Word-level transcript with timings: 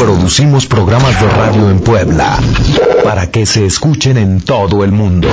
Producimos 0.00 0.64
programas 0.64 1.20
de 1.20 1.28
radio 1.28 1.68
en 1.70 1.78
Puebla 1.80 2.38
para 3.04 3.30
que 3.30 3.44
se 3.44 3.66
escuchen 3.66 4.16
en 4.16 4.40
todo 4.40 4.82
el 4.82 4.92
mundo. 4.92 5.28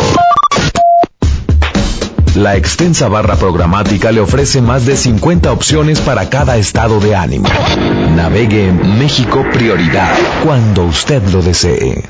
La 2.36 2.58
extensa 2.58 3.08
barra 3.08 3.38
programática 3.38 4.12
le 4.12 4.20
ofrece 4.20 4.62
más 4.62 4.86
de 4.86 4.98
50 4.98 5.54
opciones 5.54 6.02
para 6.02 6.30
cada 6.30 6.58
estado 6.58 7.00
de 7.00 7.16
ánimo. 7.16 7.48
Navegue 8.14 8.68
en 8.68 9.00
México 9.00 9.46
Prioridad 9.54 10.14
cuando 10.44 10.84
usted 10.84 11.24
lo 11.30 11.42
desee. 11.42 12.04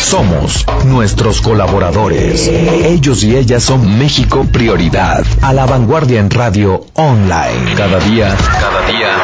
Somos 0.00 0.64
nuestros 0.86 1.40
colaboradores. 1.40 2.46
Ellos 2.46 3.24
y 3.24 3.36
ellas 3.36 3.64
son 3.64 3.98
México 3.98 4.46
Prioridad. 4.52 5.26
A 5.42 5.52
la 5.52 5.66
vanguardia 5.66 6.20
en 6.20 6.30
radio 6.30 6.86
online. 6.94 7.74
Cada 7.76 7.98
día, 7.98 8.36
cada 8.60 8.86
día. 8.86 9.23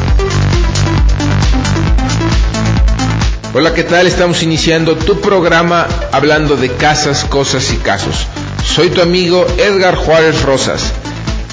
Hola, 3.53 3.73
¿qué 3.73 3.83
tal? 3.83 4.07
Estamos 4.07 4.43
iniciando 4.43 4.95
tu 4.95 5.19
programa 5.19 5.85
hablando 6.13 6.55
de 6.55 6.71
casas, 6.71 7.25
cosas 7.25 7.73
y 7.73 7.75
casos. 7.75 8.25
Soy 8.63 8.91
tu 8.91 9.01
amigo 9.01 9.45
Edgar 9.57 9.95
Juárez 9.95 10.41
Rosas. 10.43 10.93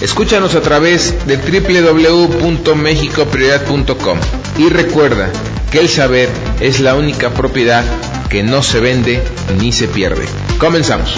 Escúchanos 0.00 0.54
a 0.54 0.60
través 0.60 1.26
de 1.26 1.38
www.mexicoprioridad.com 1.38 4.18
y 4.58 4.68
recuerda 4.68 5.28
que 5.72 5.80
el 5.80 5.88
saber 5.88 6.28
es 6.60 6.78
la 6.78 6.94
única 6.94 7.30
propiedad 7.30 7.82
que 8.30 8.44
no 8.44 8.62
se 8.62 8.78
vende 8.78 9.20
ni 9.58 9.72
se 9.72 9.88
pierde. 9.88 10.24
Comenzamos. 10.60 11.16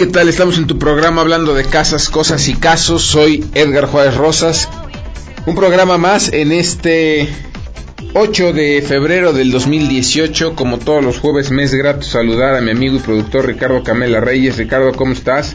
¿Qué 0.00 0.06
tal? 0.06 0.28
Estamos 0.30 0.56
en 0.56 0.66
tu 0.66 0.78
programa 0.78 1.20
hablando 1.20 1.52
de 1.52 1.66
casas, 1.66 2.08
cosas 2.08 2.48
y 2.48 2.54
casos. 2.54 3.02
Soy 3.02 3.44
Edgar 3.52 3.84
Juárez 3.84 4.16
Rosas. 4.16 4.66
Un 5.44 5.54
programa 5.54 5.98
más 5.98 6.32
en 6.32 6.52
este 6.52 7.28
8 8.14 8.54
de 8.54 8.80
febrero 8.80 9.34
del 9.34 9.50
2018. 9.50 10.56
Como 10.56 10.78
todos 10.78 11.04
los 11.04 11.18
jueves, 11.18 11.50
mes 11.50 11.74
grato 11.74 12.00
saludar 12.00 12.54
a 12.54 12.62
mi 12.62 12.70
amigo 12.70 12.96
y 12.96 13.00
productor 13.00 13.44
Ricardo 13.44 13.82
Camela 13.82 14.22
Reyes. 14.22 14.56
Ricardo, 14.56 14.94
¿cómo 14.94 15.12
estás? 15.12 15.54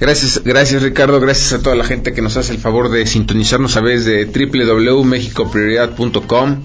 Gracias, 0.00 0.42
gracias 0.42 0.82
Ricardo, 0.82 1.20
gracias 1.20 1.52
a 1.52 1.62
toda 1.62 1.76
la 1.76 1.84
gente 1.84 2.12
que 2.12 2.22
nos 2.22 2.36
hace 2.36 2.54
el 2.54 2.58
favor 2.58 2.90
de 2.90 3.06
sintonizarnos 3.06 3.76
a 3.76 3.82
través 3.82 4.04
de 4.04 4.24
www.mexicoprioridad.com 4.24 6.64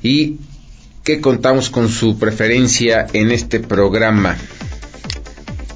y 0.00 0.36
que 1.04 1.20
contamos 1.20 1.70
con 1.70 1.88
su 1.88 2.18
preferencia 2.18 3.06
en 3.12 3.30
este 3.30 3.60
programa. 3.60 4.36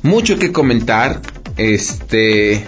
Mucho 0.03 0.39
que 0.39 0.53
comentar. 0.53 1.21
Este 1.57 2.65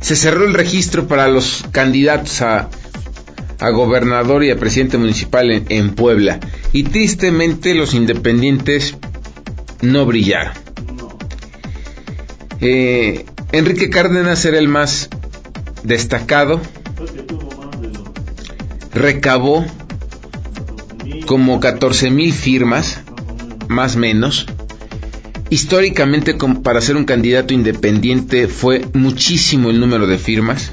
se 0.00 0.16
cerró 0.16 0.46
el 0.46 0.54
registro 0.54 1.08
para 1.08 1.28
los 1.28 1.64
candidatos 1.72 2.40
a, 2.40 2.68
a 3.58 3.70
gobernador 3.70 4.44
y 4.44 4.50
a 4.50 4.56
presidente 4.56 4.98
municipal 4.98 5.50
en, 5.50 5.66
en 5.68 5.94
Puebla. 5.94 6.40
Y 6.72 6.84
tristemente 6.84 7.74
los 7.74 7.94
independientes 7.94 8.94
no 9.82 10.06
brillaron. 10.06 10.52
Eh, 12.60 13.26
Enrique 13.52 13.90
Cárdenas 13.90 14.44
era 14.44 14.58
el 14.58 14.68
más 14.68 15.08
destacado. 15.82 16.60
Recabó 18.94 19.66
como 21.26 21.60
14 21.60 22.10
mil 22.10 22.32
firmas, 22.32 23.00
más 23.68 23.96
menos. 23.96 24.46
Históricamente, 25.50 26.34
para 26.62 26.80
ser 26.80 26.96
un 26.96 27.04
candidato 27.04 27.52
independiente, 27.52 28.48
fue 28.48 28.86
muchísimo 28.94 29.70
el 29.70 29.78
número 29.78 30.06
de 30.06 30.18
firmas. 30.18 30.72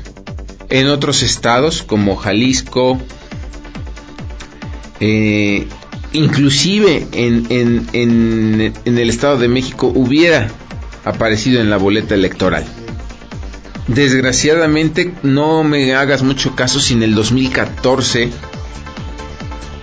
En 0.69 0.87
otros 0.87 1.21
estados, 1.21 1.83
como 1.83 2.15
Jalisco, 2.15 2.99
eh, 4.99 5.67
inclusive 6.13 7.07
en, 7.11 7.45
en, 7.49 7.87
en, 7.93 8.73
en 8.85 8.97
el 8.97 9.09
Estado 9.09 9.37
de 9.37 9.47
México, 9.47 9.91
hubiera 9.93 10.49
aparecido 11.05 11.61
en 11.61 11.69
la 11.69 11.77
boleta 11.77 12.15
electoral. 12.15 12.65
Desgraciadamente, 13.87 15.13
no 15.23 15.63
me 15.63 15.93
hagas 15.93 16.23
mucho 16.23 16.55
caso 16.55 16.79
si 16.79 16.93
en 16.93 17.03
el 17.03 17.15
2014 17.15 18.31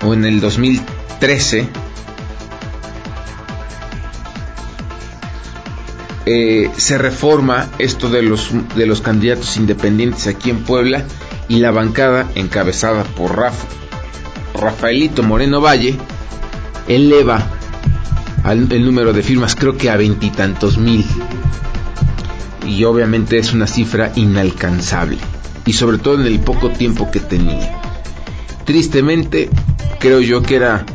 o 0.05 0.15
en 0.15 0.25
el 0.25 0.41
2013 0.41 1.69
eh, 6.27 6.71
se 6.77 6.99
reforma 6.99 7.69
esto 7.79 8.09
de 8.09 8.23
los, 8.23 8.51
de 8.77 8.87
los 8.87 9.01
candidatos 9.01 9.57
independientes 9.57 10.27
aquí 10.27 10.51
en 10.51 10.65
Puebla 10.65 11.05
y 11.49 11.59
la 11.59 11.71
bancada 11.71 12.31
encabezada 12.35 13.05
por 13.05 13.37
Rafa, 13.37 13.67
Rafaelito 14.55 15.23
Moreno 15.23 15.61
Valle 15.61 15.97
eleva 16.87 17.45
al, 18.45 18.71
el 18.73 18.85
número 18.85 19.13
de 19.13 19.23
firmas 19.23 19.55
creo 19.55 19.77
que 19.77 19.91
a 19.91 19.97
veintitantos 19.97 20.79
mil. 20.79 21.05
Y 22.67 22.85
obviamente 22.85 23.39
es 23.39 23.53
una 23.53 23.67
cifra 23.67 24.13
inalcanzable 24.15 25.19
y 25.67 25.73
sobre 25.73 25.99
todo 25.99 26.21
en 26.21 26.27
el 26.27 26.41
poco 26.41 26.71
tiempo 26.71 27.11
que 27.11 27.21
tenía 27.21 27.90
tristemente 28.71 29.51
creo 29.99 30.21
yo 30.21 30.43
que 30.43 30.55
era 30.55 30.87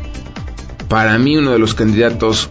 para 0.88 1.18
mí 1.18 1.36
uno 1.36 1.52
de 1.52 1.60
los 1.60 1.74
candidatos 1.76 2.50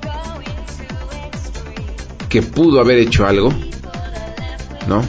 que 2.28 2.42
pudo 2.42 2.78
haber 2.78 2.98
hecho 2.98 3.26
algo, 3.26 3.50
¿no? 4.86 5.02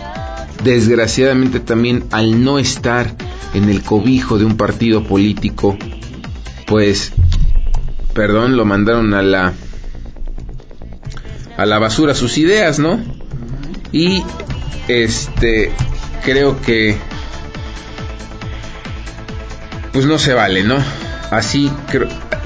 Desgraciadamente 0.63 1.59
también 1.59 2.05
al 2.11 2.45
no 2.45 2.59
estar 2.59 3.13
en 3.53 3.67
el 3.67 3.83
cobijo 3.83 4.37
de 4.37 4.45
un 4.45 4.55
partido 4.55 5.03
político, 5.03 5.77
pues, 6.65 7.11
perdón, 8.13 8.55
lo 8.55 8.63
mandaron 8.63 9.13
a 9.13 9.21
la 9.21 9.53
a 11.57 11.65
la 11.65 11.77
basura 11.77 12.15
sus 12.15 12.37
ideas, 12.37 12.79
¿no? 12.79 13.03
Y 13.91 14.23
este 14.87 15.73
creo 16.23 16.61
que 16.61 16.97
pues 19.95 20.05
no 20.07 20.19
se 20.19 20.33
vale, 20.33 20.61
¿no? 20.65 20.75
Así 21.31 21.71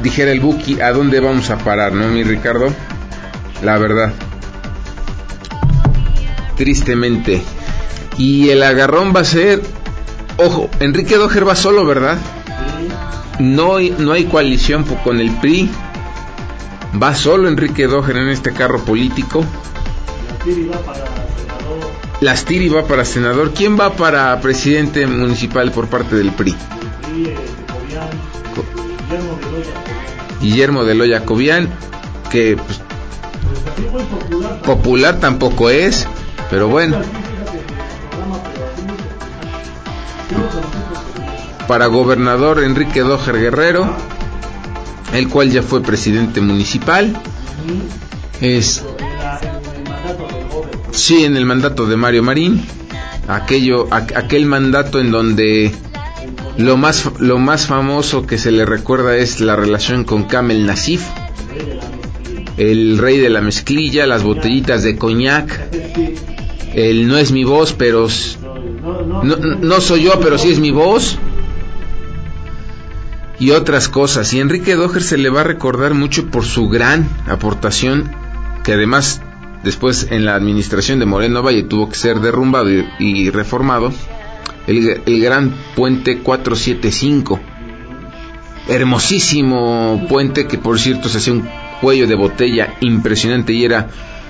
dijera 0.04 0.32
el 0.32 0.40
Buki, 0.40 0.82
¿a 0.82 0.92
dónde 0.92 1.20
vamos 1.20 1.50
a 1.50 1.58
parar, 1.58 1.94
no, 1.94 2.08
mi 2.10 2.22
Ricardo? 2.24 2.72
La 3.64 3.80
verdad. 3.80 4.14
Tristemente. 6.56 7.42
Y 8.20 8.50
el 8.50 8.62
agarrón 8.62 9.16
va 9.16 9.22
a 9.22 9.26
ser, 9.26 9.64
ojo, 10.38 10.70
Enrique 10.80 11.18
Dojer 11.18 11.48
va 11.48 11.56
solo, 11.56 11.88
¿verdad? 11.88 12.20
No, 13.40 13.80
no 13.80 14.12
hay 14.12 14.26
coalición 14.26 14.84
con 15.04 15.20
el 15.20 15.32
PRI. 15.32 15.72
Va 17.02 17.16
solo 17.16 17.48
Enrique 17.48 17.88
Dojer 17.88 18.18
en 18.18 18.30
este 18.30 18.54
carro 18.54 18.86
político. 18.86 19.44
Las 22.22 22.46
Tiri 22.46 22.70
va 22.70 22.86
para 22.86 23.06
senador. 23.06 23.54
¿Quién 23.56 23.76
va 23.80 23.94
para 23.94 24.40
presidente 24.40 25.08
municipal 25.08 25.72
por 25.72 25.88
parte 25.88 26.16
del 26.16 26.32
PRI? 26.32 26.56
Guillermo 30.42 30.84
de 30.84 30.96
Loya 30.96 31.26
Cobian, 31.26 31.70
que 32.32 32.58
pues, 32.58 32.82
popular 34.64 35.20
tampoco 35.20 35.70
es, 35.70 36.08
pero 36.50 36.68
bueno. 36.68 36.98
Para 41.68 41.86
gobernador 41.88 42.64
Enrique 42.64 43.02
Dojer 43.02 43.40
Guerrero, 43.40 43.88
el 45.14 45.28
cual 45.28 45.52
ya 45.52 45.62
fue 45.62 45.82
presidente 45.82 46.42
municipal. 46.42 47.16
Es 48.42 48.84
Sí, 50.92 51.24
en 51.24 51.38
el 51.38 51.46
mandato 51.46 51.86
de 51.86 51.96
Mario 51.96 52.24
Marín, 52.24 52.66
aquello, 53.28 53.88
aquel 53.92 54.46
mandato 54.46 55.00
en 55.00 55.12
donde 55.12 55.74
lo 56.58 56.78
más, 56.78 57.10
lo 57.20 57.38
más 57.38 57.68
famoso 57.68 58.26
que 58.26 58.38
se 58.38 58.52
le 58.52 58.66
recuerda 58.66 59.16
es 59.16 59.40
la 59.40 59.56
relación 59.56 60.04
con 60.04 60.24
Kamel 60.24 60.66
Nasif, 60.66 61.06
el 62.58 62.98
rey 62.98 63.18
de 63.18 63.30
la 63.30 63.42
mezclilla, 63.42 64.06
las 64.06 64.24
botellitas 64.24 64.84
de 64.84 64.98
coñac, 64.98 65.70
el 66.74 67.08
no 67.08 67.18
es 67.18 67.32
mi 67.32 67.44
voz, 67.44 67.74
pero 67.74 68.08
no, 69.24 69.36
no 69.38 69.82
soy 69.82 70.04
yo, 70.04 70.20
pero 70.20 70.38
sí 70.38 70.52
es 70.52 70.60
mi 70.60 70.72
voz. 70.72 71.18
Y 73.42 73.52
otras 73.52 73.88
cosas. 73.88 74.34
Y 74.34 74.42
Enrique 74.42 74.76
Doher 74.76 75.02
se 75.02 75.18
le 75.18 75.30
va 75.30 75.42
a 75.42 75.46
recordar 75.46 75.94
mucho 75.94 76.30
por 76.30 76.44
su 76.44 76.68
gran 76.68 77.08
aportación, 77.26 78.12
que 78.66 78.74
además 78.74 79.22
Después, 79.64 80.08
en 80.10 80.26
la 80.26 80.36
administración 80.36 81.00
de 81.00 81.06
Moreno 81.06 81.44
Valle 81.44 81.64
tuvo 81.64 81.90
que 81.90 81.96
ser 81.96 82.22
derrumbado 82.22 82.70
y, 83.00 83.30
reformado 83.30 83.92
el, 84.70 85.22
gran 85.22 85.54
puente 85.76 86.20
475. 86.20 87.40
Hermosísimo 88.68 90.06
puente 90.08 90.48
que, 90.48 90.58
por 90.58 90.80
cierto, 90.80 91.10
se 91.10 91.18
hacía 91.18 91.34
un 91.34 91.50
cuello 91.82 92.08
de 92.08 92.16
botella 92.16 92.76
impresionante 92.82 93.54
y 93.54 93.66
era 93.66 93.88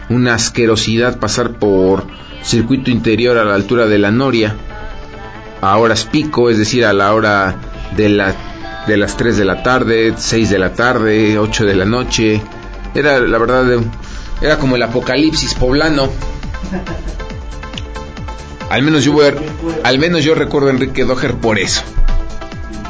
una 0.09 0.35
asquerosidad 0.35 1.19
pasar 1.19 1.59
por 1.59 2.07
circuito 2.41 2.89
interior 2.89 3.37
a 3.37 3.43
la 3.43 3.55
altura 3.55 3.85
de 3.85 3.99
la 3.99 4.11
Noria 4.11 4.55
a 5.61 5.77
horas 5.77 6.05
pico, 6.05 6.49
es 6.49 6.57
decir, 6.57 6.85
a 6.85 6.93
la 6.93 7.13
hora 7.13 7.55
de, 7.97 8.07
la, 8.07 8.33
de 8.87 8.95
las 8.95 9.17
3 9.17 9.35
de 9.37 9.45
la 9.45 9.61
tarde, 9.61 10.13
6 10.15 10.49
de 10.49 10.57
la 10.59 10.73
tarde, 10.73 11.37
8 11.37 11.65
de 11.65 11.75
la 11.75 11.85
noche. 11.85 12.41
Era 12.95 13.19
la 13.19 13.37
verdad 13.37 13.81
era 14.41 14.57
como 14.57 14.77
el 14.77 14.83
apocalipsis 14.83 15.53
poblano. 15.55 16.09
Al 18.69 18.83
menos 18.83 19.03
yo 19.03 19.15
al 19.83 19.99
menos 19.99 20.23
yo 20.23 20.35
recuerdo 20.35 20.67
a 20.67 20.71
Enrique 20.71 21.03
Doher 21.03 21.35
por 21.35 21.57
eso. 21.57 21.81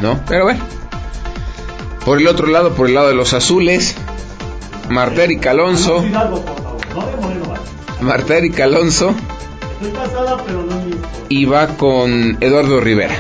¿No? 0.02 0.20
Pero 0.28 0.44
bueno. 0.44 0.64
Por 2.06 2.20
el 2.20 2.28
otro 2.28 2.48
lado, 2.48 2.74
por 2.74 2.88
el 2.88 2.96
lado 2.96 3.10
de 3.10 3.16
los 3.16 3.34
azules, 3.34 3.96
Marta 4.90 5.24
Erika 5.24 5.52
Alonso. 5.52 6.04
Marta 8.02 8.38
Erika 8.38 8.64
Alonso. 8.64 9.14
Y 11.30 11.46
va 11.46 11.68
con 11.68 12.38
Eduardo 12.42 12.82
Rivera. 12.82 13.16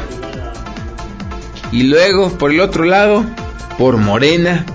Y 1.71 1.83
luego, 1.83 2.31
por 2.37 2.51
el 2.51 2.61
otro 2.61 2.83
lado, 2.85 3.23
por 3.77 3.97
Morena, 3.97 4.65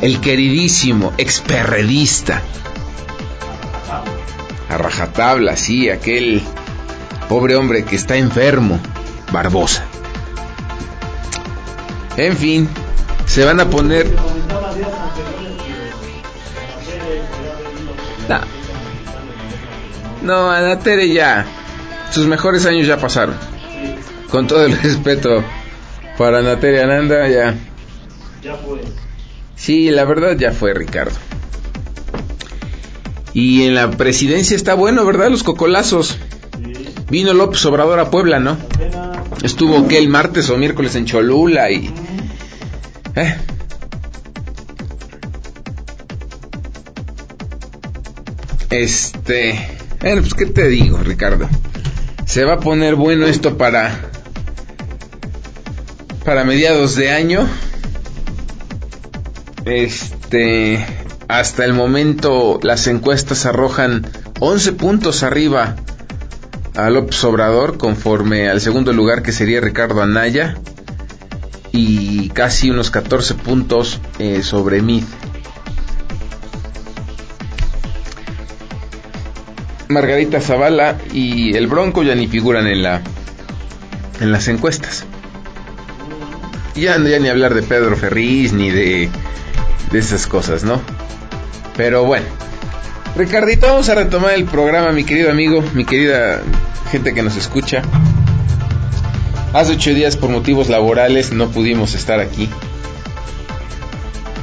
el 0.00 0.20
queridísimo 0.20 1.12
experredista. 1.18 2.42
A 4.72 4.78
rajatabla, 4.78 5.54
sí, 5.54 5.90
aquel 5.90 6.40
pobre 7.28 7.56
hombre 7.56 7.84
que 7.84 7.94
está 7.94 8.16
enfermo, 8.16 8.80
Barbosa. 9.30 9.84
En 12.16 12.34
fin, 12.34 12.66
se 13.26 13.44
van 13.44 13.60
a 13.60 13.66
poner... 13.68 14.06
No, 18.28 18.40
no 20.22 20.50
Anatere 20.50 21.12
ya. 21.12 21.44
Sus 22.10 22.26
mejores 22.26 22.64
años 22.64 22.86
ya 22.86 22.96
pasaron. 22.96 23.34
Con 24.30 24.46
todo 24.46 24.64
el 24.64 24.78
respeto 24.82 25.44
para 26.16 26.38
Anatere 26.38 26.82
Ananda, 26.82 27.28
ya. 27.28 27.54
Ya 28.42 28.54
fue. 28.54 28.80
Sí, 29.54 29.90
la 29.90 30.04
verdad 30.04 30.34
ya 30.34 30.52
fue 30.52 30.72
Ricardo. 30.72 31.16
Y 33.34 33.62
en 33.62 33.74
la 33.74 33.90
presidencia 33.90 34.56
está 34.56 34.74
bueno, 34.74 35.04
¿verdad? 35.04 35.30
Los 35.30 35.42
cocolazos. 35.42 36.18
Vino 37.10 37.32
López 37.32 37.64
Obrador 37.66 37.98
a 37.98 38.10
Puebla, 38.10 38.38
¿no? 38.40 38.56
Estuvo 39.42 39.88
que 39.88 39.98
el 39.98 40.08
martes 40.08 40.48
o 40.50 40.56
miércoles 40.56 40.94
en 40.94 41.06
Cholula 41.06 41.70
y... 41.70 41.92
Eh. 43.16 43.36
Este... 48.70 49.68
Bueno, 50.00 50.22
pues 50.22 50.34
qué 50.34 50.46
te 50.46 50.68
digo, 50.68 50.98
Ricardo. 50.98 51.48
Se 52.24 52.44
va 52.44 52.54
a 52.54 52.60
poner 52.60 52.94
bueno 52.94 53.26
esto 53.26 53.56
para... 53.56 54.10
Para 56.24 56.44
mediados 56.44 56.94
de 56.96 57.10
año. 57.10 57.48
Este, 59.64 60.84
hasta 61.32 61.64
el 61.64 61.72
momento 61.72 62.60
las 62.62 62.86
encuestas 62.86 63.46
arrojan 63.46 64.06
11 64.40 64.72
puntos 64.74 65.22
arriba 65.22 65.76
a 66.74 66.90
López 66.90 67.24
Obrador 67.24 67.78
conforme 67.78 68.50
al 68.50 68.60
segundo 68.60 68.92
lugar 68.92 69.22
que 69.22 69.32
sería 69.32 69.62
Ricardo 69.62 70.02
Anaya 70.02 70.58
y 71.72 72.28
casi 72.30 72.70
unos 72.70 72.90
14 72.90 73.34
puntos 73.34 73.98
eh, 74.18 74.42
sobre 74.42 74.82
Mid. 74.82 75.04
Margarita 79.88 80.38
Zavala 80.38 80.98
y 81.14 81.56
el 81.56 81.66
Bronco 81.66 82.02
ya 82.02 82.14
ni 82.14 82.28
figuran 82.28 82.66
en 82.66 82.82
la 82.82 83.00
en 84.20 84.32
las 84.32 84.48
encuestas. 84.48 85.06
Ya, 86.74 86.98
ya 86.98 87.18
ni 87.18 87.28
hablar 87.30 87.54
de 87.54 87.62
Pedro 87.62 87.96
Ferriz 87.96 88.52
ni 88.52 88.70
de 88.70 89.08
de 89.92 89.98
esas 89.98 90.26
cosas, 90.26 90.64
¿no? 90.64 90.80
Pero 91.82 92.04
bueno. 92.04 92.26
Ricardito, 93.16 93.66
vamos 93.66 93.88
a 93.88 93.96
retomar 93.96 94.34
el 94.34 94.44
programa, 94.44 94.92
mi 94.92 95.02
querido 95.02 95.32
amigo, 95.32 95.64
mi 95.74 95.84
querida 95.84 96.40
gente 96.92 97.12
que 97.12 97.24
nos 97.24 97.36
escucha. 97.36 97.82
Hace 99.52 99.72
ocho 99.72 99.92
días 99.92 100.16
por 100.16 100.30
motivos 100.30 100.68
laborales 100.68 101.32
no 101.32 101.50
pudimos 101.50 101.96
estar 101.96 102.20
aquí. 102.20 102.48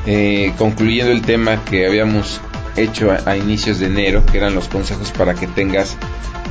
Eh, 0.06 0.52
concluyendo 0.58 1.14
el 1.14 1.22
tema 1.22 1.64
que 1.64 1.88
habíamos 1.88 2.42
hecho 2.76 3.16
a, 3.26 3.38
inicios 3.38 3.80
de 3.80 3.86
enero, 3.86 4.26
que 4.26 4.38
eran 4.38 4.54
los 4.54 4.68
consejos 4.68 5.12
para 5.12 5.34
que 5.34 5.48
tengas, 5.48 5.96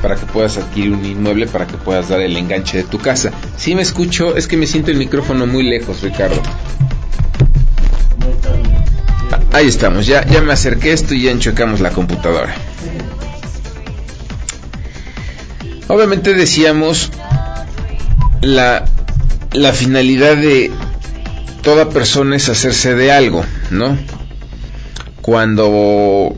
para 0.01 0.15
que 0.15 0.25
puedas 0.25 0.57
adquirir 0.57 0.93
un 0.93 1.05
inmueble, 1.05 1.45
para 1.45 1.67
que 1.67 1.77
puedas 1.77 2.09
dar 2.09 2.21
el 2.21 2.35
enganche 2.35 2.77
de 2.77 2.83
tu 2.85 2.97
casa. 2.97 3.29
Si 3.57 3.75
me 3.75 3.83
escucho, 3.83 4.35
es 4.35 4.47
que 4.47 4.57
me 4.57 4.65
siento 4.65 4.89
el 4.89 4.97
micrófono 4.97 5.45
muy 5.45 5.61
lejos, 5.61 6.01
Ricardo. 6.01 6.41
Ahí 9.51 9.67
estamos, 9.67 10.05
ya, 10.05 10.25
ya 10.25 10.41
me 10.41 10.53
acerqué 10.53 10.93
esto 10.93 11.13
y 11.13 11.23
ya 11.23 11.31
enchocamos 11.31 11.79
la 11.79 11.89
computadora. 11.91 12.55
Obviamente 15.87 16.35
decíamos 16.35 17.11
la, 18.41 18.85
la 19.53 19.73
finalidad 19.73 20.37
de 20.37 20.71
toda 21.63 21.89
persona 21.89 22.35
es 22.35 22.47
hacerse 22.47 22.93
de 22.93 23.11
algo, 23.11 23.43
¿no? 23.71 23.97
Cuando 25.21 26.35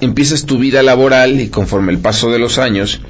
empiezas 0.00 0.46
tu 0.46 0.58
vida 0.58 0.82
laboral 0.82 1.40
y 1.40 1.48
conforme 1.48 1.92
el 1.92 1.98
paso 1.98 2.30
de 2.30 2.38
los 2.38 2.58
años, 2.58 3.00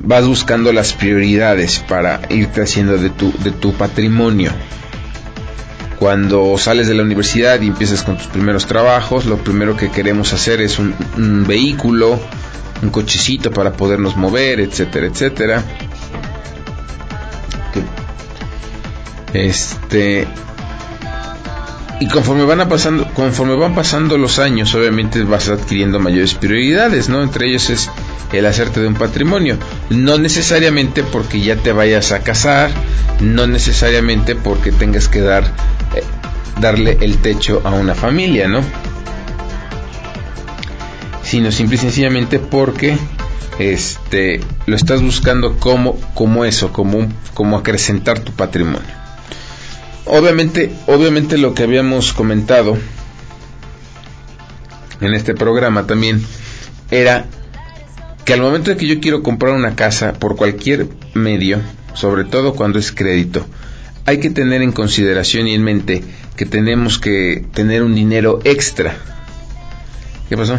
vas 0.00 0.26
buscando 0.26 0.72
las 0.72 0.92
prioridades 0.92 1.80
para 1.88 2.20
irte 2.30 2.62
haciendo 2.62 2.98
de 2.98 3.10
tu, 3.10 3.32
de 3.42 3.50
tu 3.50 3.72
patrimonio. 3.72 4.52
Cuando 5.98 6.56
sales 6.58 6.86
de 6.86 6.94
la 6.94 7.02
universidad 7.02 7.60
y 7.60 7.66
empiezas 7.66 8.02
con 8.02 8.16
tus 8.16 8.28
primeros 8.28 8.66
trabajos, 8.66 9.26
lo 9.26 9.38
primero 9.38 9.76
que 9.76 9.90
queremos 9.90 10.32
hacer 10.32 10.60
es 10.60 10.78
un, 10.78 10.94
vehículo, 11.46 12.20
un 12.82 12.90
cochecito 12.90 13.50
para 13.50 13.72
podernos 13.72 14.16
mover, 14.16 14.60
etcétera, 14.60 15.06
etcétera. 15.06 15.64
Este 19.34 20.26
y 22.00 22.06
conforme 22.06 22.44
van 22.44 22.68
pasando, 22.68 23.12
conforme 23.12 23.56
van 23.56 23.74
pasando 23.74 24.18
los 24.18 24.38
años, 24.38 24.72
obviamente 24.76 25.22
vas 25.24 25.48
adquiriendo 25.48 25.98
mayores 25.98 26.34
prioridades, 26.34 27.08
¿no? 27.08 27.22
Entre 27.22 27.48
ellos 27.48 27.70
es 27.70 27.90
el 28.32 28.46
hacerte 28.46 28.80
de 28.80 28.86
un 28.86 28.94
patrimonio. 28.94 29.58
No 29.90 30.16
necesariamente 30.16 31.02
porque 31.02 31.40
ya 31.40 31.56
te 31.56 31.72
vayas 31.72 32.12
a 32.12 32.20
casar, 32.20 32.70
no 33.20 33.48
necesariamente 33.48 34.36
porque 34.36 34.70
tengas 34.70 35.08
que 35.08 35.20
dar 35.20 35.52
darle 36.60 36.98
el 37.00 37.18
techo 37.18 37.62
a 37.64 37.70
una 37.70 37.94
familia, 37.94 38.48
¿no? 38.48 38.60
Sino 41.22 41.52
simple 41.52 41.76
y 41.76 41.78
sencillamente 41.78 42.38
porque 42.38 42.96
este 43.58 44.40
lo 44.66 44.76
estás 44.76 45.02
buscando 45.02 45.58
como 45.58 45.98
como 46.14 46.44
eso, 46.44 46.72
como 46.72 47.08
como 47.34 47.58
acrecentar 47.58 48.20
tu 48.20 48.32
patrimonio. 48.32 48.98
Obviamente, 50.06 50.72
obviamente 50.86 51.36
lo 51.36 51.54
que 51.54 51.64
habíamos 51.64 52.12
comentado 52.12 52.78
en 55.00 55.14
este 55.14 55.34
programa 55.34 55.86
también 55.86 56.24
era 56.90 57.26
que 58.24 58.32
al 58.32 58.40
momento 58.40 58.70
de 58.70 58.76
que 58.76 58.86
yo 58.86 59.00
quiero 59.00 59.22
comprar 59.22 59.54
una 59.54 59.74
casa 59.74 60.14
por 60.14 60.36
cualquier 60.36 60.86
medio, 61.14 61.60
sobre 61.94 62.24
todo 62.24 62.54
cuando 62.54 62.78
es 62.78 62.92
crédito, 62.92 63.46
hay 64.08 64.20
que 64.20 64.30
tener 64.30 64.62
en 64.62 64.72
consideración 64.72 65.48
y 65.48 65.54
en 65.54 65.62
mente 65.62 66.02
que 66.34 66.46
tenemos 66.46 66.98
que 66.98 67.44
tener 67.52 67.82
un 67.82 67.94
dinero 67.94 68.40
extra. 68.42 68.96
¿Qué 70.30 70.36
pasó? 70.36 70.56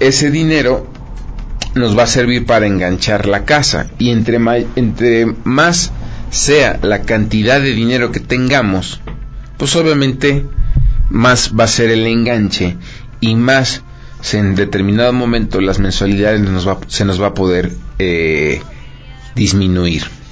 Ese 0.00 0.30
dinero 0.30 0.90
nos 1.74 1.96
va 1.96 2.04
a 2.04 2.06
servir 2.06 2.46
para 2.46 2.66
enganchar 2.66 3.26
la 3.26 3.44
casa 3.44 3.90
y 3.98 4.08
entre, 4.08 4.38
más 5.44 5.92
sea 6.30 6.78
la 6.80 7.02
cantidad 7.02 7.60
de 7.60 7.72
dinero 7.72 8.12
que 8.12 8.20
tengamos, 8.20 9.02
pues 9.58 9.76
obviamente 9.76 10.46
más 11.10 11.52
va 11.52 11.64
a 11.64 11.68
ser 11.68 11.90
el 11.90 12.06
enganche 12.06 12.78
y 13.20 13.34
más 13.34 13.82
en 14.32 14.54
determinado 14.54 15.12
momento 15.12 15.60
las 15.60 15.80
mensualidades 15.80 16.40
se 16.86 17.04
nos 17.04 17.20
va 17.20 17.26
a 17.26 17.34
poder 17.34 17.72
eh, 17.98 18.62
disminuir. 19.34 20.23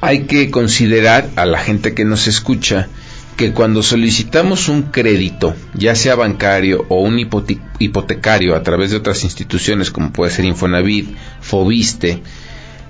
Hay 0.00 0.24
que 0.24 0.50
considerar 0.50 1.28
a 1.36 1.44
la 1.44 1.58
gente 1.58 1.94
que 1.94 2.04
nos 2.04 2.28
escucha 2.28 2.88
que 3.36 3.52
cuando 3.52 3.84
solicitamos 3.84 4.68
un 4.68 4.82
crédito, 4.82 5.54
ya 5.72 5.94
sea 5.94 6.16
bancario 6.16 6.84
o 6.88 7.00
un 7.00 7.20
hipotecario 7.20 8.56
a 8.56 8.62
través 8.64 8.90
de 8.90 8.96
otras 8.96 9.22
instituciones 9.22 9.92
como 9.92 10.12
puede 10.12 10.32
ser 10.32 10.44
Infonavit, 10.44 11.08
Fobiste, 11.40 12.20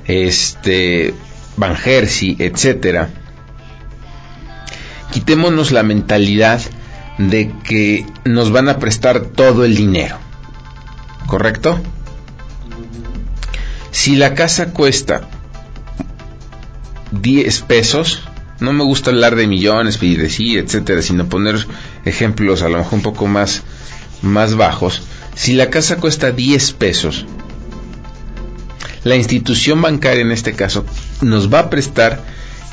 este, 0.07 1.12
Banjersi, 1.59 2.37
etcétera, 2.38 3.11
quitémonos 5.12 5.71
la 5.71 5.83
mentalidad 5.83 6.62
de 7.19 7.53
que 7.62 8.07
nos 8.25 8.50
van 8.50 8.71
a 8.71 8.79
prestar 8.79 9.21
todo 9.21 9.67
el 9.67 9.77
dinero. 9.77 10.17
¿Correcto? 11.27 11.79
Si 13.91 14.17
la 14.17 14.35
casa 14.35 14.73
cuesta 14.73 15.29
10 17.12 17.61
pesos, 17.62 18.23
no 18.61 18.73
me 18.73 18.85
gusta 18.85 19.11
hablar 19.11 19.37
de 19.37 19.47
millones, 19.47 19.99
y 20.03 20.17
decir, 20.17 20.59
etcétera, 20.59 21.03
sino 21.03 21.29
poner 21.29 21.67
ejemplos 22.05 22.62
a 22.62 22.69
lo 22.69 22.79
mejor 22.79 22.95
un 22.95 23.03
poco 23.03 23.27
más, 23.27 23.62
más 24.23 24.55
bajos. 24.55 25.03
Si 25.35 25.55
la 25.55 25.71
casa 25.71 25.99
cuesta 25.99 26.33
10 26.33 26.73
pesos, 26.73 27.27
la 29.05 29.17
institución 29.17 29.81
bancaria 29.81 30.23
en 30.23 30.33
este 30.33 30.55
caso 30.55 30.85
nos 31.21 31.53
va 31.53 31.61
a 31.61 31.71
prestar 31.71 32.23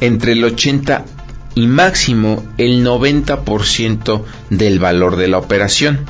entre 0.02 0.34
el 0.34 0.44
80 0.44 1.06
y 1.54 1.68
máximo 1.68 2.44
el 2.58 2.86
90% 2.86 4.24
del 4.50 4.80
valor 4.80 5.16
de 5.16 5.28
la 5.28 5.38
operación. 5.38 6.06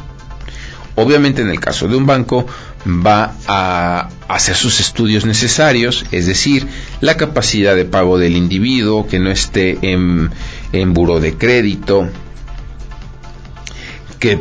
Obviamente 0.96 1.42
en 1.42 1.50
el 1.50 1.60
caso 1.60 1.88
de 1.88 1.98
un 1.98 2.06
banco 2.06 2.48
va 2.88 3.36
a 3.48 4.10
hacer 4.28 4.56
sus 4.56 4.80
estudios 4.80 5.26
necesarios, 5.26 6.06
es 6.12 6.26
decir, 6.26 6.68
la 7.06 7.18
capacidad 7.18 7.76
de 7.76 7.86
pago 7.86 8.18
del 8.18 8.36
individuo, 8.36 9.08
que 9.08 9.20
no 9.20 9.30
esté 9.30 9.78
en, 9.82 10.32
en 10.74 10.94
buro 10.94 11.20
de 11.20 11.36
crédito, 11.36 12.10
que, 14.20 14.40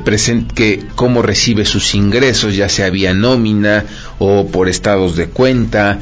que 0.55 0.87
cómo 0.95 1.21
recibe 1.23 1.65
sus 1.67 1.95
ingresos, 1.95 2.57
ya 2.57 2.69
sea 2.69 2.91
vía 2.91 3.13
nómina 3.13 3.85
o 4.19 4.47
por 4.47 4.69
estados 4.69 5.15
de 5.17 5.27
cuenta, 5.27 5.99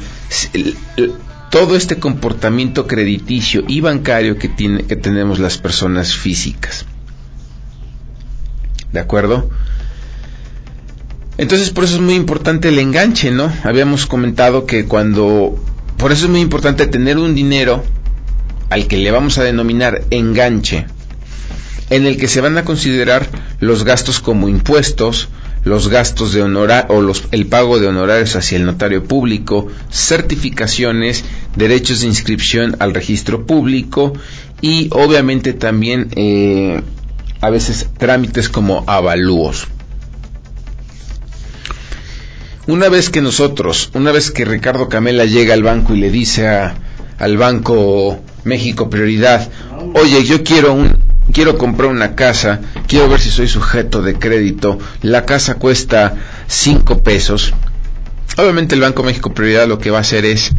todo 1.49 1.75
este 1.75 1.99
comportamiento 1.99 2.87
crediticio 2.87 3.63
y 3.67 3.81
bancario 3.81 4.37
que, 4.37 4.47
tiene, 4.47 4.85
que 4.85 4.95
tenemos 4.95 5.39
las 5.39 5.57
personas 5.57 6.15
físicas. 6.15 6.85
¿De 8.91 8.99
acuerdo? 8.99 9.49
Entonces 11.37 11.71
por 11.71 11.83
eso 11.83 11.95
es 11.95 12.01
muy 12.01 12.13
importante 12.13 12.69
el 12.69 12.79
enganche, 12.79 13.31
¿no? 13.31 13.51
Habíamos 13.63 14.05
comentado 14.05 14.65
que 14.65 14.85
cuando... 14.85 15.61
Por 16.03 16.11
eso 16.11 16.25
es 16.25 16.31
muy 16.31 16.41
importante 16.41 16.85
tener 16.87 17.17
un 17.17 17.33
dinero 17.33 17.81
al 18.69 18.87
que 18.87 18.97
le 18.97 19.09
vamos 19.09 19.37
a 19.37 19.43
denominar 19.43 20.03
enganche, 20.09 20.85
en 21.89 22.05
el 22.05 22.17
que 22.17 22.27
se 22.27 22.41
van 22.41 22.57
a 22.57 22.65
considerar 22.65 23.29
los 23.61 23.85
gastos 23.85 24.19
como 24.19 24.49
impuestos, 24.49 25.29
los 25.63 25.87
gastos 25.87 26.33
de 26.33 26.41
honorar 26.41 26.87
o 26.89 27.01
el 27.31 27.45
pago 27.45 27.79
de 27.79 27.87
honorarios 27.87 28.35
hacia 28.35 28.57
el 28.57 28.65
notario 28.65 29.05
público, 29.05 29.69
certificaciones, 29.89 31.23
derechos 31.55 32.01
de 32.01 32.07
inscripción 32.07 32.75
al 32.79 32.93
registro 32.93 33.45
público 33.45 34.11
y 34.59 34.89
obviamente 34.91 35.53
también 35.53 36.09
eh, 36.17 36.81
a 37.39 37.49
veces 37.49 37.87
trámites 37.97 38.49
como 38.49 38.83
avalúos. 38.87 39.69
Una 42.65 42.87
vez 42.87 43.09
que 43.09 43.21
nosotros, 43.21 43.89
una 43.93 44.13
vez 44.13 44.31
que 44.31 44.45
Ricardo 44.45 44.87
Camela 44.87 45.25
llega 45.25 45.53
al 45.53 45.63
banco 45.63 45.93
y 45.93 45.99
le 45.99 46.09
dice 46.09 46.47
al 46.47 47.37
Banco 47.37 48.21
México 48.45 48.89
Prioridad, 48.89 49.49
oye, 49.93 50.23
yo 50.23 50.43
quiero 50.43 50.71
un, 50.71 50.97
quiero 51.33 51.57
comprar 51.57 51.89
una 51.89 52.15
casa, 52.15 52.61
quiero 52.87 53.09
ver 53.09 53.19
si 53.19 53.31
soy 53.31 53.49
sujeto 53.49 54.01
de 54.01 54.17
crédito, 54.17 54.79
la 55.01 55.25
casa 55.25 55.55
cuesta 55.55 56.15
5 56.47 57.03
pesos. 57.03 57.53
Obviamente 58.37 58.75
el 58.75 58.81
Banco 58.81 59.03
México 59.03 59.33
Prioridad 59.33 59.67
lo 59.67 59.77
que 59.77 59.91
va 59.91 59.97
a 59.97 60.01
hacer 60.01 60.23
es 60.23 60.51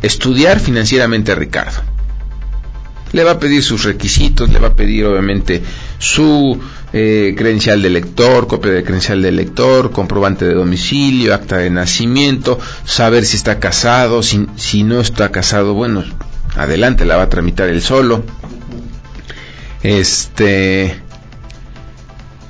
estudiar 0.00 0.58
financieramente 0.58 1.32
a 1.32 1.34
Ricardo. 1.34 1.82
Le 3.12 3.24
va 3.24 3.32
a 3.32 3.38
pedir 3.38 3.62
sus 3.62 3.84
requisitos, 3.84 4.48
le 4.48 4.58
va 4.58 4.68
a 4.68 4.74
pedir 4.74 5.04
obviamente 5.04 5.62
su 5.98 6.58
eh, 6.96 7.34
credencial 7.36 7.82
de 7.82 7.90
lector, 7.90 8.46
copia 8.46 8.70
de 8.70 8.84
credencial 8.84 9.20
de 9.20 9.32
lector, 9.32 9.90
comprobante 9.90 10.44
de 10.44 10.54
domicilio, 10.54 11.34
acta 11.34 11.56
de 11.56 11.68
nacimiento, 11.68 12.60
saber 12.84 13.26
si 13.26 13.36
está 13.36 13.58
casado, 13.58 14.22
si, 14.22 14.46
si 14.54 14.84
no 14.84 15.00
está 15.00 15.32
casado, 15.32 15.74
bueno, 15.74 16.04
adelante, 16.54 17.04
la 17.04 17.16
va 17.16 17.24
a 17.24 17.28
tramitar 17.28 17.68
él 17.68 17.82
solo 17.82 18.22
este 19.82 20.94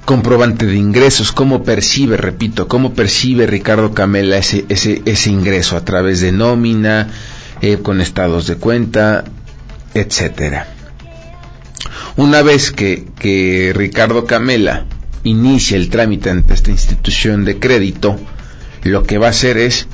comprobante 0.05 0.67
de 0.67 0.77
ingresos, 0.77 1.33
cómo 1.33 1.65
percibe, 1.65 2.19
repito, 2.19 2.69
cómo 2.69 2.93
percibe 2.93 3.47
Ricardo 3.47 3.95
Camela 3.95 4.37
ese, 4.37 4.67
ese, 4.69 5.01
ese 5.07 5.31
ingreso 5.31 5.79
a 5.79 5.87
través 5.87 6.21
de 6.21 6.33
nómina, 6.33 7.09
eh, 7.63 7.79
con 7.79 8.03
estados 8.03 8.47
de 8.47 8.57
cuenta, 8.57 9.25
etcétera. 9.95 10.74
Una 12.17 12.43
vez 12.43 12.71
que, 12.71 13.07
que 13.19 13.73
Ricardo 13.75 14.25
Camela 14.25 14.87
inicia 15.25 15.77
el 15.77 15.89
trámite 15.89 16.31
ante 16.31 16.55
esta 16.55 16.71
institución 16.71 17.45
de 17.45 17.59
crédito, 17.59 18.19
lo 18.85 19.03
que 19.03 19.19
va 19.19 19.29
a 19.29 19.31
hacer 19.31 19.57
es 19.59 19.89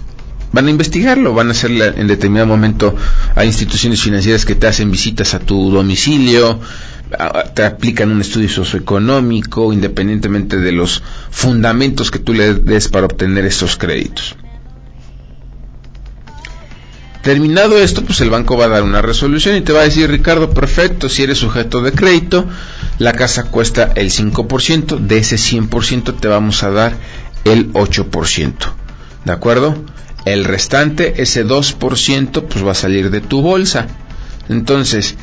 van 0.53 0.67
a 0.67 0.71
investigarlo, 0.71 1.33
van 1.33 1.49
a 1.49 1.53
hacer 1.53 1.71
en 1.71 2.07
determinado 2.07 2.47
momento 2.47 2.95
a 3.35 3.45
instituciones 3.45 4.03
financieras 4.03 4.45
que 4.45 4.55
te 4.55 4.67
hacen 4.67 4.91
visitas 4.91 5.35
a 5.35 5.39
tu 5.39 5.71
domicilio, 5.71 6.61
te 7.55 7.65
aplican 7.65 8.11
un 8.11 8.21
estudio 8.21 8.49
socioeconómico, 8.49 9.73
independientemente 9.73 10.57
de 10.57 10.73
los 10.73 11.03
fundamentos 11.31 12.11
que 12.11 12.19
tú 12.19 12.35
le 12.35 12.55
des 12.55 12.89
para 12.89 13.07
obtener 13.07 13.45
esos 13.45 13.77
créditos. 13.77 14.37
Terminado 17.23 17.77
esto, 17.77 18.03
pues 18.03 18.21
el 18.23 18.31
banco 18.31 18.57
va 18.57 18.65
a 18.65 18.69
dar 18.69 18.83
una 18.83 19.03
resolución 19.03 19.57
y 19.57 19.61
te 19.61 19.73
va 19.73 19.81
a 19.81 19.85
decir, 19.85 20.11
Ricardo, 20.11 20.51
perfecto, 20.51 21.09
si 21.11 21.23
eres 21.23 21.39
sujeto 21.39 21.83
de 21.83 21.93
crédito, 21.93 22.47
la 22.99 23.13
casa 23.13 23.45
cuesta 23.45 23.93
el 23.95 24.11
5%, 24.11 24.99
de 24.99 25.19
ese 25.19 25.37
100% 25.37 26.19
te 26.19 26.29
vamos 26.29 26.63
a 26.63 26.71
dar 26.71 26.95
el 27.45 27.73
8%. 27.75 28.55
¿De 29.25 29.33
acuerdo? 29.33 29.77
El 30.25 30.45
restante, 30.45 31.21
ese 31.21 31.45
2%, 31.45 32.45
pues 32.49 32.67
va 32.67 32.73
a 32.73 32.75
salir 32.75 33.11
de 33.11 33.21
tu 33.21 33.43
bolsa. 33.43 33.87
Entonces, 34.49 35.17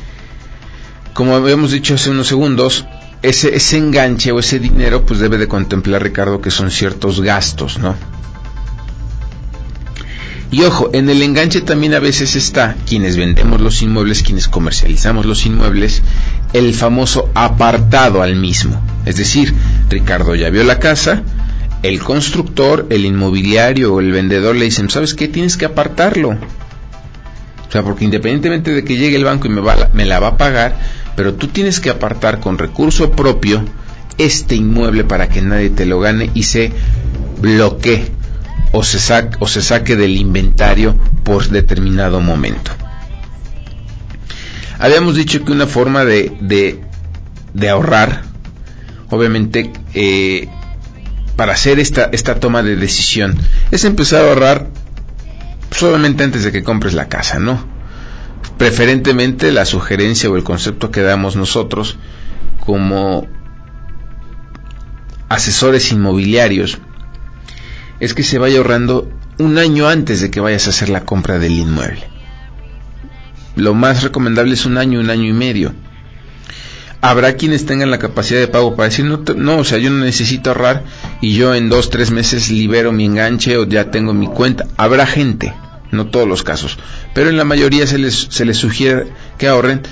como 1.14 1.34
habíamos 1.34 1.72
dicho 1.72 1.94
hace 1.94 2.10
unos 2.10 2.28
segundos, 2.28 2.86
ese, 3.22 3.56
ese 3.56 3.76
enganche 3.76 4.30
o 4.30 4.38
ese 4.38 4.60
dinero, 4.60 5.04
pues 5.04 5.18
debe 5.18 5.36
de 5.36 5.48
contemplar, 5.48 6.02
Ricardo, 6.04 6.40
que 6.40 6.52
son 6.52 6.70
ciertos 6.70 7.20
gastos, 7.20 7.78
¿no? 7.78 7.96
Y 10.50 10.62
ojo, 10.62 10.88
en 10.94 11.10
el 11.10 11.22
enganche 11.22 11.60
también 11.60 11.94
a 11.94 12.00
veces 12.00 12.34
está 12.34 12.74
quienes 12.86 13.18
vendemos 13.18 13.60
los 13.60 13.82
inmuebles, 13.82 14.22
quienes 14.22 14.48
comercializamos 14.48 15.26
los 15.26 15.44
inmuebles, 15.44 16.02
el 16.54 16.72
famoso 16.74 17.30
apartado 17.34 18.22
al 18.22 18.34
mismo. 18.34 18.80
Es 19.04 19.16
decir, 19.16 19.54
Ricardo 19.90 20.34
ya 20.34 20.48
vio 20.48 20.64
la 20.64 20.78
casa, 20.78 21.22
el 21.82 22.00
constructor, 22.00 22.86
el 22.88 23.04
inmobiliario 23.04 23.94
o 23.94 24.00
el 24.00 24.10
vendedor 24.10 24.56
le 24.56 24.64
dicen, 24.64 24.88
¿sabes 24.88 25.12
qué? 25.12 25.28
Tienes 25.28 25.58
que 25.58 25.66
apartarlo. 25.66 26.30
O 26.30 27.70
sea, 27.70 27.82
porque 27.82 28.06
independientemente 28.06 28.70
de 28.70 28.84
que 28.84 28.96
llegue 28.96 29.16
el 29.16 29.24
banco 29.24 29.46
y 29.48 29.50
me, 29.50 29.60
va, 29.60 29.90
me 29.92 30.06
la 30.06 30.18
va 30.18 30.28
a 30.28 30.36
pagar, 30.38 30.80
pero 31.14 31.34
tú 31.34 31.48
tienes 31.48 31.78
que 31.78 31.90
apartar 31.90 32.40
con 32.40 32.56
recurso 32.56 33.10
propio 33.10 33.62
este 34.16 34.54
inmueble 34.54 35.04
para 35.04 35.28
que 35.28 35.42
nadie 35.42 35.68
te 35.68 35.84
lo 35.84 36.00
gane 36.00 36.30
y 36.32 36.44
se 36.44 36.72
bloquee 37.42 38.17
o 38.72 38.82
se, 38.82 38.98
saque, 38.98 39.36
o 39.40 39.46
se 39.46 39.62
saque 39.62 39.96
del 39.96 40.16
inventario 40.16 40.96
por 41.24 41.48
determinado 41.48 42.20
momento. 42.20 42.72
Habíamos 44.78 45.16
dicho 45.16 45.44
que 45.44 45.52
una 45.52 45.66
forma 45.66 46.04
de, 46.04 46.80
ahorrar, 47.68 48.22
obviamente, 49.10 49.72
eh, 49.94 50.48
para 51.36 51.52
hacer 51.52 51.78
esta, 51.78 52.04
esta 52.12 52.36
toma 52.36 52.62
de 52.62 52.76
decisión, 52.76 53.38
es 53.70 53.84
empezar 53.84 54.24
a 54.24 54.28
ahorrar 54.28 54.68
solamente 55.70 56.24
antes 56.24 56.44
de 56.44 56.52
que 56.52 56.62
compres 56.62 56.94
la 56.94 57.08
casa, 57.08 57.38
¿no? 57.38 57.64
Preferentemente 58.56 59.52
la 59.52 59.64
sugerencia 59.64 60.30
o 60.30 60.36
el 60.36 60.44
concepto 60.44 60.90
que 60.90 61.02
damos 61.02 61.36
nosotros 61.36 61.96
como 62.60 63.26
asesores 65.28 65.90
inmobiliarios 65.92 66.78
es 68.00 68.14
que 68.14 68.22
se 68.22 68.38
vaya 68.38 68.58
ahorrando 68.58 69.10
un 69.38 69.58
año 69.58 69.88
antes 69.88 70.20
de 70.20 70.30
que 70.30 70.40
vayas 70.40 70.66
a 70.66 70.70
hacer 70.70 70.88
la 70.88 71.04
compra 71.04 71.38
del 71.38 71.52
inmueble. 71.52 72.02
Lo 73.56 73.74
más 73.74 74.02
recomendable 74.02 74.54
es 74.54 74.66
un 74.66 74.78
año, 74.78 75.00
un 75.00 75.10
año 75.10 75.24
y 75.24 75.32
medio. 75.32 75.72
Habrá 77.00 77.34
quienes 77.34 77.66
tengan 77.66 77.90
la 77.90 77.98
capacidad 77.98 78.40
de 78.40 78.48
pago 78.48 78.74
para 78.74 78.88
decir, 78.88 79.04
no, 79.04 79.22
no, 79.36 79.58
o 79.58 79.64
sea, 79.64 79.78
yo 79.78 79.90
no 79.90 80.04
necesito 80.04 80.50
ahorrar 80.50 80.84
y 81.20 81.34
yo 81.34 81.54
en 81.54 81.68
dos, 81.68 81.90
tres 81.90 82.10
meses 82.10 82.50
libero 82.50 82.92
mi 82.92 83.04
enganche 83.04 83.56
o 83.56 83.66
ya 83.66 83.90
tengo 83.90 84.14
mi 84.14 84.26
cuenta. 84.26 84.66
Habrá 84.76 85.06
gente, 85.06 85.54
no 85.92 86.06
todos 86.06 86.28
los 86.28 86.42
casos, 86.42 86.78
pero 87.14 87.30
en 87.30 87.36
la 87.36 87.44
mayoría 87.44 87.86
se 87.86 87.98
les, 87.98 88.28
se 88.30 88.44
les 88.44 88.56
sugiere 88.56 89.06
que 89.38 89.46
ahorren 89.46 89.82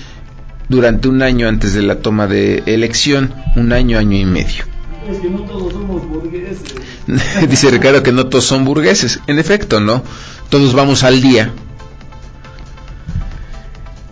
durante 0.68 1.08
un 1.08 1.22
año 1.22 1.48
antes 1.48 1.74
de 1.74 1.82
la 1.82 2.00
toma 2.00 2.26
de 2.26 2.64
elección, 2.66 3.34
un 3.54 3.72
año, 3.72 3.98
año 3.98 4.16
y 4.16 4.24
medio. 4.24 4.75
No 5.06 5.70
somos 5.70 6.08
burgueses. 6.08 6.58
Dice 7.48 7.70
Ricardo 7.70 8.02
que 8.02 8.12
no 8.12 8.26
todos 8.26 8.44
son 8.44 8.64
burgueses. 8.64 9.20
En 9.26 9.38
efecto, 9.38 9.80
¿no? 9.80 10.02
Todos 10.48 10.74
vamos 10.74 11.04
al 11.04 11.20
día. 11.20 11.52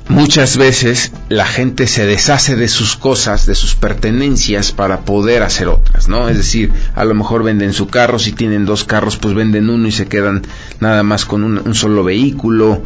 Muchas 0.08 0.56
veces 0.58 1.12
la 1.28 1.46
gente 1.46 1.86
se 1.86 2.06
deshace 2.06 2.54
de 2.54 2.68
sus 2.68 2.94
cosas, 2.94 3.46
de 3.46 3.54
sus 3.54 3.74
pertenencias 3.74 4.70
para 4.70 5.00
poder 5.00 5.42
hacer 5.42 5.66
otras, 5.66 6.08
¿no? 6.08 6.28
Es 6.28 6.36
decir, 6.36 6.72
a 6.94 7.04
lo 7.04 7.14
mejor 7.14 7.42
venden 7.42 7.72
su 7.72 7.88
carro, 7.88 8.18
si 8.18 8.32
tienen 8.32 8.66
dos 8.66 8.84
carros, 8.84 9.16
pues 9.16 9.34
venden 9.34 9.70
uno 9.70 9.88
y 9.88 9.92
se 9.92 10.06
quedan 10.06 10.42
nada 10.78 11.02
más 11.02 11.24
con 11.24 11.42
un 11.42 11.74
solo 11.74 12.04
vehículo, 12.04 12.82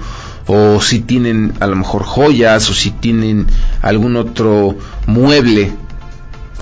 o 0.46 0.80
si 0.80 1.00
tienen 1.00 1.52
a 1.60 1.66
lo 1.66 1.76
mejor 1.76 2.04
joyas, 2.04 2.70
o 2.70 2.74
si 2.74 2.92
tienen 2.92 3.46
algún 3.82 4.16
otro 4.16 4.78
mueble 5.06 5.72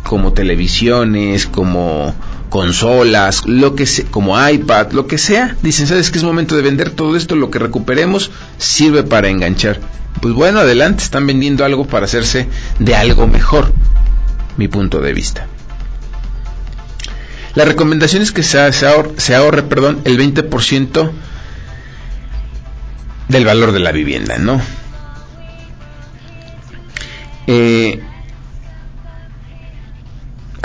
como 0.02 0.32
televisiones, 0.32 1.46
como 1.46 2.14
consolas, 2.48 3.46
lo 3.46 3.74
que 3.74 3.86
sea, 3.86 4.06
como 4.10 4.48
iPad, 4.48 4.92
lo 4.92 5.06
que 5.06 5.18
sea, 5.18 5.56
dicen, 5.62 5.86
¿sabes 5.86 6.10
que 6.10 6.18
es 6.18 6.24
momento 6.24 6.56
de 6.56 6.62
vender 6.62 6.90
todo 6.90 7.16
esto? 7.16 7.36
Lo 7.36 7.50
que 7.50 7.58
recuperemos 7.58 8.30
sirve 8.58 9.02
para 9.02 9.28
enganchar. 9.28 9.80
Pues 10.20 10.34
bueno, 10.34 10.60
adelante, 10.60 11.02
están 11.02 11.26
vendiendo 11.26 11.64
algo 11.64 11.86
para 11.86 12.06
hacerse 12.06 12.48
de 12.78 12.94
algo 12.94 13.26
mejor, 13.26 13.72
mi 14.56 14.68
punto 14.68 15.00
de 15.00 15.12
vista. 15.12 15.46
La 17.54 17.64
recomendación 17.64 18.22
es 18.22 18.32
que 18.32 18.42
se, 18.42 18.58
ahorre, 19.34 19.62
perdón, 19.62 20.00
el 20.04 20.18
20% 20.18 21.10
del 23.28 23.44
valor 23.44 23.72
de 23.72 23.80
la 23.80 23.92
vivienda, 23.92 24.36
¿no? 24.38 24.60
Eh, 27.46 28.02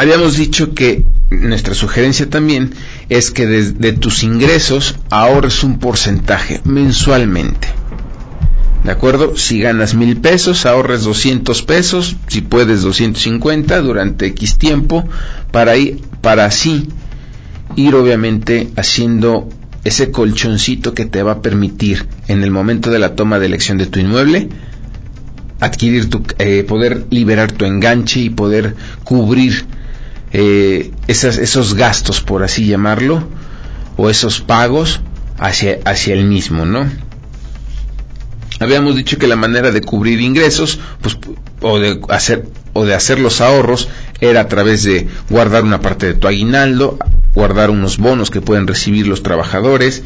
habíamos 0.02 0.36
dicho 0.36 0.74
que 0.74 1.06
nuestra 1.30 1.76
sugerencia 1.76 2.28
también 2.28 2.72
es 3.10 3.30
que 3.30 3.46
de, 3.46 3.94
tus 3.94 4.24
ingresos 4.24 4.96
ahorres 5.12 5.64
un 5.64 5.78
porcentaje 5.78 6.60
mensualmente. 6.64 7.68
¿De 8.84 8.90
acuerdo? 8.90 9.38
Si 9.38 9.62
ganas 9.62 9.94
mil 9.94 10.18
pesos, 10.18 10.66
ahorres 10.66 11.04
200 11.04 11.62
pesos, 11.62 12.16
si 12.28 12.42
puedes 12.42 12.82
250 12.82 13.80
durante 13.82 14.26
X 14.26 14.58
tiempo, 14.58 15.08
para, 15.52 15.78
ir, 15.78 16.02
para 16.22 16.46
así 16.46 16.90
ir 17.76 17.94
obviamente 17.94 18.72
haciendo 18.76 19.50
ese 19.84 20.10
colchoncito 20.10 20.96
que 20.96 21.06
te 21.06 21.22
va 21.22 21.34
a 21.34 21.42
permitir 21.44 22.08
en 22.28 22.42
el 22.42 22.50
momento 22.50 22.90
de 22.90 22.98
la 22.98 23.16
toma 23.16 23.38
de 23.38 23.46
elección 23.46 23.78
de 23.78 23.86
tu 23.86 24.00
inmueble 24.00 24.50
adquirir 25.60 26.10
tu, 26.10 26.24
eh, 26.40 26.64
poder 26.68 27.06
liberar 27.12 27.52
tu 27.52 27.66
enganche 27.66 28.20
y 28.20 28.30
poder 28.32 28.76
cubrir 29.04 29.64
eh, 30.34 30.92
esos 31.08 31.74
gastos, 31.74 32.22
por 32.22 32.44
así 32.44 32.66
llamarlo, 32.66 33.24
o 33.98 34.10
esos 34.10 34.40
pagos 34.40 35.02
hacia, 35.38 35.80
hacia 35.86 36.14
el 36.14 36.26
mismo, 36.26 36.66
¿no? 36.66 36.90
Habíamos 38.60 38.96
dicho 38.96 39.18
que 39.18 39.28
la 39.28 39.36
manera 39.36 39.72
de 39.72 39.82
cubrir 39.82 40.22
ingresos, 40.22 40.80
pues, 41.02 41.18
o 41.62 41.80
de 41.80 42.00
hacer, 42.10 42.46
o 42.74 42.86
de 42.86 42.94
hacer 42.94 43.20
los 43.20 43.42
ahorros, 43.42 43.90
era 44.20 44.42
a 44.42 44.48
través 44.48 44.84
de 44.84 45.08
guardar 45.30 45.64
una 45.64 45.82
parte 45.82 46.06
de 46.06 46.14
tu 46.14 46.28
aguinaldo, 46.28 47.00
guardar 47.34 47.72
unos 47.72 47.98
bonos 47.98 48.30
que 48.30 48.42
pueden 48.42 48.68
recibir 48.68 49.08
los 49.08 49.24
trabajadores, 49.24 50.04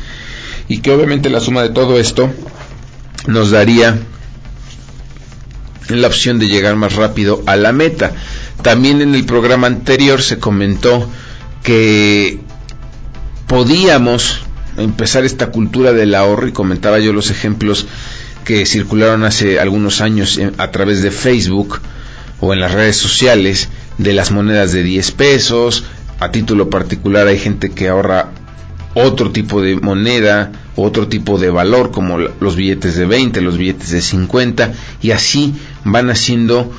y 0.70 0.80
que 0.80 0.92
obviamente 0.92 1.30
la 1.30 1.42
suma 1.42 1.64
de 1.64 1.70
todo 1.70 2.00
esto 2.00 2.32
nos 3.28 3.52
daría 3.52 4.00
la 5.90 6.08
opción 6.08 6.40
de 6.40 6.48
llegar 6.48 6.76
más 6.76 6.96
rápido 6.96 7.44
a 7.46 7.56
la 7.56 7.72
meta. 7.72 8.14
También 8.62 9.02
en 9.02 9.16
el 9.16 9.26
programa 9.26 9.68
anterior 9.68 10.22
se 10.22 10.40
comentó 10.40 11.10
que 11.64 12.40
podíamos 13.48 14.42
empezar 14.78 15.24
esta 15.26 15.48
cultura 15.48 15.94
del 15.94 16.16
ahorro 16.16 16.48
y 16.48 16.52
comentaba 16.52 17.00
yo 17.00 17.14
los 17.14 17.32
ejemplos 17.32 17.88
que 18.44 18.66
circularon 18.66 19.24
hace 19.24 19.60
algunos 19.60 20.02
años 20.02 20.40
a 20.58 20.72
través 20.72 21.02
de 21.02 21.12
Facebook 21.12 21.80
o 22.42 22.54
en 22.54 22.60
las 22.60 22.74
redes 22.74 22.98
sociales 22.98 23.70
de 23.98 24.14
las 24.14 24.32
monedas 24.32 24.72
de 24.72 24.84
10 24.84 25.12
pesos. 25.12 25.86
A 26.20 26.32
título 26.32 26.70
particular 26.70 27.28
hay 27.28 27.40
gente 27.40 27.72
que 27.72 27.90
ahorra 27.90 28.30
otro 28.94 29.32
tipo 29.32 29.62
de 29.62 29.76
moneda, 29.76 30.52
otro 30.76 31.08
tipo 31.08 31.38
de 31.38 31.50
valor 31.50 31.92
como 31.92 32.18
los 32.18 32.56
billetes 32.56 32.96
de 32.96 33.06
20, 33.06 33.42
los 33.42 33.58
billetes 33.58 33.92
de 33.92 34.02
50 34.02 34.74
y 35.02 35.12
así 35.12 35.54
van 35.84 36.10
haciendo 36.10 36.72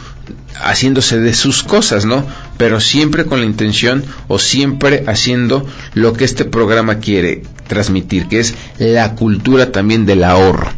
haciéndose 0.60 1.18
de 1.20 1.34
sus 1.34 1.62
cosas, 1.62 2.04
¿no? 2.04 2.26
Pero 2.56 2.80
siempre 2.80 3.26
con 3.26 3.40
la 3.40 3.46
intención 3.46 4.04
o 4.28 4.38
siempre 4.38 5.04
haciendo 5.06 5.66
lo 5.94 6.12
que 6.12 6.24
este 6.24 6.44
programa 6.44 6.98
quiere 6.98 7.42
transmitir, 7.66 8.28
que 8.28 8.40
es 8.40 8.54
la 8.78 9.14
cultura 9.14 9.72
también 9.72 10.06
del 10.06 10.24
ahorro. 10.24 10.70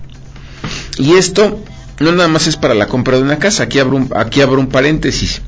Y 0.99 1.15
esto 1.15 1.63
no 2.01 2.13
nada 2.13 2.29
más 2.29 2.47
es 2.47 2.57
para 2.57 2.75
la 2.75 2.87
compra 2.87 3.17
de 3.17 3.23
una 3.23 3.39
casa, 3.39 3.65
aquí 3.65 3.79
abro 3.79 3.97
un, 3.97 4.11
aquí 4.15 4.41
abro 4.41 4.61
un 4.61 4.69
paréntesis. 4.69 5.43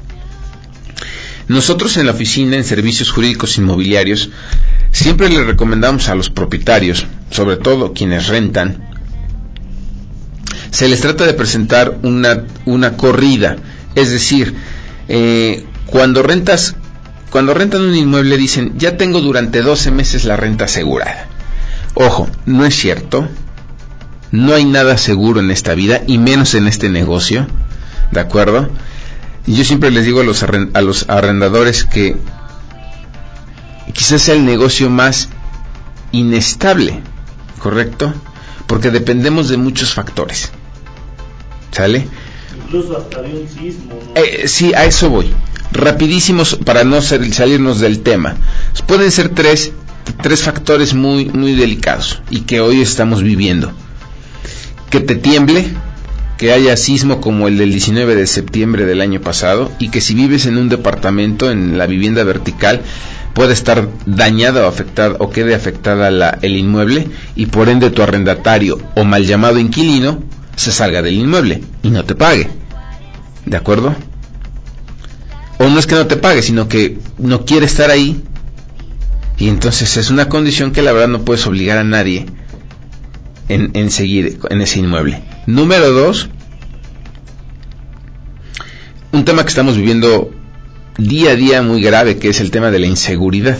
Nosotros 1.49 1.97
en 1.97 2.07
la 2.07 2.13
oficina, 2.13 2.57
en 2.57 2.65
servicios 2.65 3.11
jurídicos 3.11 3.59
inmobiliarios, 3.59 4.31
siempre 4.93 5.29
le 5.29 5.43
recomendamos 5.43 6.09
a 6.09 6.15
los 6.15 6.31
propietarios, 6.31 7.07
sobre 7.31 7.57
todo 7.57 7.93
quienes 7.93 8.29
rentan, 8.29 8.89
se 10.71 10.89
les 10.89 11.01
trata 11.01 11.27
de 11.27 11.35
presentar 11.35 11.99
una, 12.03 12.45
una 12.65 12.97
corrida 12.97 13.57
es 13.94 14.11
decir, 14.11 14.55
eh, 15.09 15.66
cuando 15.87 16.22
rentas, 16.22 16.76
cuando 17.31 17.55
rentan 17.55 17.83
un 17.83 17.94
inmueble 17.94 18.37
dicen, 18.37 18.74
ya 18.76 18.96
tengo 18.96 19.20
durante 19.20 19.62
12 19.62 19.90
meses 19.90 20.24
la 20.24 20.37
renta 20.37 20.64
asegurada. 20.64 21.26
Ojo, 21.94 22.29
no 22.46 22.64
es 22.64 22.76
cierto. 22.76 23.29
No 24.31 24.55
hay 24.55 24.64
nada 24.64 24.96
seguro 24.96 25.40
en 25.40 25.50
esta 25.50 25.74
vida 25.74 26.03
y 26.07 26.18
menos 26.18 26.55
en 26.55 26.68
este 26.68 26.88
negocio. 26.88 27.46
¿De 28.12 28.20
acuerdo? 28.20 28.70
Yo 29.46 29.64
siempre 29.64 29.90
les 29.90 30.05
digo 30.05 30.20
a 30.20 30.24
los, 30.24 30.44
a 30.44 30.81
los 30.81 31.09
arrendadores 31.09 31.85
que 31.85 32.16
quizás 33.92 34.22
sea 34.22 34.35
el 34.35 34.44
negocio 34.44 34.88
más 34.88 35.29
inestable, 36.12 37.00
¿correcto? 37.59 38.12
Porque 38.66 38.90
dependemos 38.90 39.48
de 39.48 39.57
muchos 39.57 39.94
factores. 39.94 40.53
¿Sale? 41.72 42.07
Incluso 42.71 42.97
hasta 42.97 43.21
de 43.23 43.31
un 43.31 43.49
sismo. 43.49 43.99
Eh, 44.15 44.47
sí, 44.47 44.73
a 44.75 44.85
eso 44.85 45.11
voy. 45.11 45.27
Rapidísimos 45.73 46.55
para 46.55 46.85
no 46.85 47.03
salirnos 47.03 47.81
del 47.81 47.99
tema. 47.99 48.37
Pueden 48.87 49.11
ser 49.11 49.31
tres, 49.31 49.73
tres 50.23 50.43
factores 50.43 50.95
muy, 50.95 51.25
muy 51.25 51.57
delicados 51.57 52.23
y 52.31 52.43
que 52.43 52.61
hoy 52.61 52.81
estamos 52.81 53.25
viviendo. 53.25 53.73
Que 54.89 55.01
te 55.01 55.17
tiemble, 55.17 55.67
que 56.39 56.53
haya 56.53 56.77
sismo 56.77 57.21
como 57.21 57.49
el 57.49 57.59
del 57.59 57.73
19 57.73 58.15
de 58.15 58.29
septiembre 58.29 58.87
del 58.87 59.01
año 59.01 59.21
pasado 59.21 59.73
y 59.81 59.89
que 59.89 60.01
si 60.01 60.15
vives 60.15 60.47
en 60.47 60.57
un 60.57 60.69
departamento, 60.69 61.51
en 61.51 61.77
la 61.77 61.87
vivienda 61.87 62.23
vertical, 62.23 62.83
puede 63.35 63.53
estar 63.53 63.89
dañada 64.07 64.65
o 64.65 64.69
afectada 64.69 65.17
o 65.19 65.31
quede 65.31 65.57
afectada 65.57 66.13
la, 66.13 66.39
el 66.41 66.57
inmueble 66.57 67.09
y 67.35 67.47
por 67.47 67.69
ende 67.69 67.91
tu 67.91 68.01
arrendatario 68.03 68.79
o 68.95 69.03
mal 69.03 69.27
llamado 69.27 69.59
inquilino 69.59 70.23
se 70.55 70.71
salga 70.71 71.03
del 71.03 71.15
inmueble 71.15 71.65
y 71.83 71.91
no 71.91 72.05
te 72.05 72.15
pague. 72.15 72.60
¿De 73.46 73.57
acuerdo? 73.57 73.94
O 75.59 75.68
no 75.68 75.79
es 75.79 75.87
que 75.87 75.94
no 75.94 76.07
te 76.07 76.16
pague, 76.16 76.42
sino 76.42 76.68
que 76.68 76.98
no 77.18 77.44
quiere 77.44 77.66
estar 77.66 77.90
ahí 77.90 78.22
y 79.40 79.48
entonces 79.48 79.96
es 79.96 80.11
una 80.11 80.29
condición 80.29 80.70
que 80.70 80.83
la 80.83 80.92
verdad 80.92 81.09
no 81.09 81.24
puedes 81.24 81.46
obligar 81.46 81.79
a 81.79 81.85
nadie 81.85 82.26
en, 83.48 83.70
en 83.72 83.90
seguir 83.90 84.38
en 84.50 84.61
ese 84.61 84.81
inmueble. 84.81 85.22
Número 85.46 85.90
dos, 85.92 86.29
un 89.12 89.24
tema 89.24 89.42
que 89.42 89.48
estamos 89.48 89.76
viviendo 89.76 90.31
día 90.98 91.31
a 91.31 91.37
día 91.37 91.62
muy 91.62 91.81
grave, 91.83 92.18
que 92.18 92.29
es 92.29 92.40
el 92.40 92.50
tema 92.50 92.70
de 92.70 92.81
la 92.81 92.87
inseguridad. 92.87 93.57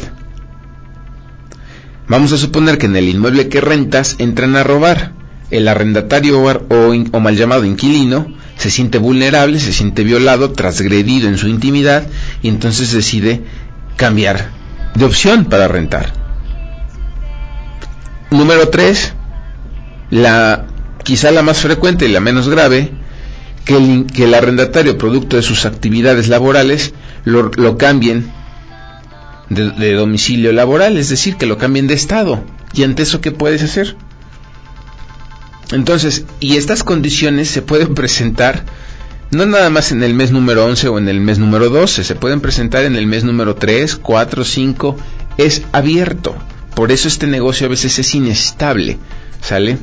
Vamos 2.09 2.33
a 2.33 2.39
suponer 2.39 2.77
que 2.77 2.87
en 2.87 2.97
el 2.97 3.09
inmueble 3.09 3.49
que 3.49 3.63
rentas 3.63 4.17
entran 4.19 4.57
a 4.57 4.65
robar. 4.65 5.13
El 5.51 5.67
arrendatario 5.67 6.41
o, 6.43 7.21
mal 7.21 7.37
llamado 7.37 7.65
inquilino 7.65 8.35
se 8.57 8.71
siente 8.71 8.99
vulnerable, 8.99 9.59
se 9.59 9.73
siente 9.73 10.05
violado, 10.05 10.53
transgredido 10.53 11.29
en 11.29 11.39
su 11.39 11.49
intimidad 11.49 12.07
y 12.43 12.49
entonces 12.49 12.93
decide 12.93 13.43
cambiar 13.97 14.51
de 14.95 15.05
opción 15.05 15.47
para 15.47 15.69
rentar. 15.69 16.13
Número 18.31 18.69
3. 18.69 19.15
La, 20.11 20.67
quizá 21.03 21.31
la 21.31 21.43
más 21.43 21.59
frecuente 21.59 22.07
y 22.07 22.13
la 22.13 22.21
menos 22.21 22.49
grave, 22.49 22.93
que 23.65 23.77
el, 23.77 24.07
que 24.07 24.25
el 24.25 24.35
arrendatario, 24.35 24.99
producto 24.99 25.37
de 25.37 25.43
sus 25.43 25.67
actividades 25.67 26.29
laborales, 26.29 26.93
lo, 27.25 27.77
cambien 27.77 28.31
de, 29.49 29.95
domicilio 29.95 30.53
laboral, 30.53 30.97
es 30.97 31.09
decir, 31.09 31.37
que 31.37 31.47
lo 31.47 31.59
cambien 31.59 31.87
de 31.87 31.95
estado. 31.95 32.45
¿Y 32.73 32.85
ante 32.85 33.03
eso 33.03 33.21
qué 33.21 33.33
puedes 33.33 33.63
hacer? 33.63 33.97
Entonces, 35.73 36.25
y 36.41 36.57
estas 36.57 36.83
condiciones 36.83 37.49
se 37.49 37.63
pueden 37.63 37.95
presentar 37.95 38.65
no 39.31 39.47
nada 39.47 39.71
más 39.71 39.93
en 39.93 40.03
el 40.03 40.13
mes 40.13 40.33
número 40.33 40.65
11 40.67 40.89
o 40.89 40.99
en 40.99 41.09
el 41.09 41.21
mes 41.21 41.39
número 41.39 41.71
12, 41.71 42.03
se 42.03 42.15
pueden 42.17 42.41
presentar 42.41 42.85
en 42.85 42.97
el 42.97 43.07
mes 43.07 43.23
número 43.23 43.55
3, 43.55 43.97
4, 43.97 44.45
5, 44.45 44.97
es 45.37 45.63
abierto. 45.71 46.35
Por 46.75 46.91
eso 46.91 47.07
este 47.07 47.29
negocio 47.29 47.67
a 47.67 47.71
veces 47.71 47.99
es 48.01 48.13
inestable, 48.15 48.99
¿sale? 49.41 49.79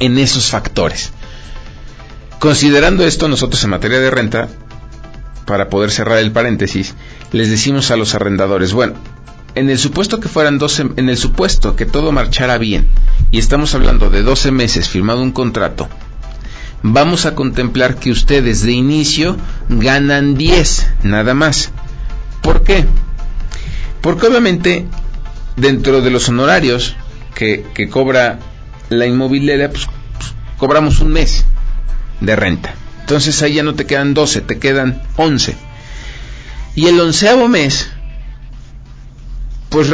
En 0.00 0.18
esos 0.18 0.50
factores. 0.50 1.12
Considerando 2.40 3.06
esto, 3.06 3.28
nosotros 3.28 3.62
en 3.62 3.70
materia 3.70 4.00
de 4.00 4.10
renta 4.10 4.48
para 5.46 5.68
poder 5.68 5.92
cerrar 5.92 6.18
el 6.18 6.32
paréntesis, 6.32 6.94
les 7.30 7.48
decimos 7.48 7.92
a 7.92 7.96
los 7.96 8.14
arrendadores, 8.16 8.72
bueno, 8.72 8.94
en 9.54 9.70
el 9.70 9.78
supuesto 9.78 10.20
que 10.20 10.28
fueran 10.28 10.58
12, 10.58 10.90
en 10.96 11.08
el 11.08 11.16
supuesto 11.16 11.76
que 11.76 11.86
todo 11.86 12.12
marchara 12.12 12.58
bien, 12.58 12.88
y 13.30 13.38
estamos 13.38 13.74
hablando 13.74 14.10
de 14.10 14.22
12 14.22 14.50
meses 14.50 14.88
firmado 14.88 15.22
un 15.22 15.32
contrato, 15.32 15.88
vamos 16.82 17.26
a 17.26 17.34
contemplar 17.34 17.96
que 17.96 18.10
ustedes 18.10 18.62
de 18.62 18.72
inicio 18.72 19.36
ganan 19.68 20.34
10, 20.34 20.86
nada 21.02 21.34
más. 21.34 21.70
¿Por 22.42 22.62
qué? 22.62 22.84
Porque 24.00 24.26
obviamente 24.26 24.86
dentro 25.56 26.02
de 26.02 26.10
los 26.10 26.28
honorarios 26.28 26.94
que, 27.34 27.64
que 27.74 27.88
cobra 27.88 28.38
la 28.90 29.06
inmobiliaria, 29.06 29.70
pues, 29.70 29.86
pues 30.18 30.34
cobramos 30.58 31.00
un 31.00 31.12
mes 31.12 31.44
de 32.20 32.36
renta. 32.36 32.74
Entonces 33.00 33.40
ahí 33.42 33.54
ya 33.54 33.62
no 33.62 33.74
te 33.74 33.86
quedan 33.86 34.14
12, 34.14 34.42
te 34.42 34.58
quedan 34.58 35.02
11. 35.16 35.56
Y 36.74 36.86
el 36.86 37.00
onceavo 37.00 37.48
mes, 37.48 37.90
pues 39.74 39.92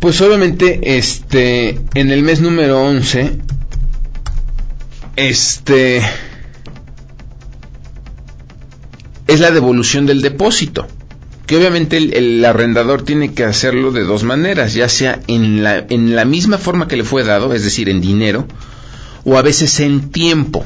pues 0.00 0.20
obviamente 0.20 0.98
este 0.98 1.80
en 1.94 2.10
el 2.10 2.22
mes 2.22 2.42
número 2.42 2.78
11 2.82 3.38
este 5.16 6.02
es 9.26 9.40
la 9.40 9.50
devolución 9.50 10.04
del 10.04 10.20
depósito 10.20 10.86
que 11.46 11.56
obviamente 11.56 11.96
el, 11.96 12.44
arrendador 12.44 13.00
tiene 13.00 13.32
que 13.32 13.44
hacerlo 13.44 13.90
de 13.90 14.04
dos 14.04 14.24
maneras, 14.24 14.74
ya 14.74 14.88
sea 14.88 15.20
en 15.26 15.64
la, 15.64 15.86
en 15.88 16.14
la 16.14 16.24
misma 16.24 16.58
forma 16.58 16.86
que 16.86 16.96
le 16.96 17.02
fue 17.02 17.24
dado, 17.24 17.52
es 17.54 17.64
decir, 17.64 17.88
en 17.88 18.00
dinero, 18.00 18.46
o 19.24 19.36
a 19.36 19.42
veces 19.42 19.80
en 19.80 20.10
tiempo, 20.12 20.64